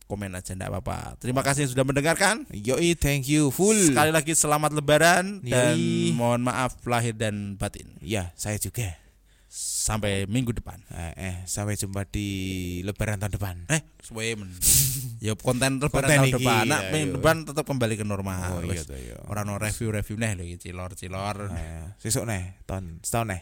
Komen 0.08 0.32
aja 0.32 0.56
enggak 0.56 0.72
apa-apa. 0.72 1.20
Terima 1.20 1.44
kasih 1.44 1.68
sudah 1.68 1.84
mendengarkan. 1.84 2.48
Yoi, 2.50 2.96
thank 2.96 3.28
you 3.28 3.52
full. 3.52 3.76
Sekali 3.76 4.08
lagi 4.08 4.32
selamat 4.32 4.72
lebaran 4.72 5.44
dan 5.44 5.76
Yoi. 5.76 6.16
mohon 6.16 6.40
maaf 6.40 6.80
lahir 6.88 7.12
dan 7.12 7.60
batin. 7.60 7.86
Ya, 8.00 8.32
saya 8.34 8.56
juga. 8.56 8.96
Sampai 9.48 10.28
minggu 10.28 10.52
depan. 10.52 10.76
Eh, 10.92 11.12
eh, 11.16 11.36
sampai 11.48 11.76
jumpa 11.76 12.04
di 12.08 12.28
lebaran 12.84 13.16
tahun 13.20 13.32
depan. 13.36 13.56
Eh, 13.72 13.80
suwe 14.00 14.36
men. 14.36 14.52
ya 15.24 15.32
konten 15.36 15.80
lebaran 15.80 16.04
Konten 16.04 16.18
tahun 16.20 16.28
iki, 16.28 16.36
depan. 16.40 16.64
Nah, 16.68 16.80
ya, 16.84 16.92
minggu 16.92 17.08
yo. 17.08 17.14
depan 17.20 17.36
tetap 17.48 17.64
kembali 17.64 17.94
ke 17.96 18.04
normal. 18.04 18.60
Oh 18.60 18.64
iya 18.64 18.80
Wes. 18.80 18.88
to 18.88 18.96
yo. 18.96 19.16
Ora 19.28 19.48
no 19.48 19.56
review-review 19.56 20.16
neh 20.20 20.32
lho 20.36 20.44
cilor-cilor. 20.56 21.52
Eh, 21.52 21.84
Sesuk 22.00 22.24
neh, 22.28 22.60
tahun 22.68 23.00
setahun 23.04 23.28
neh. 23.32 23.40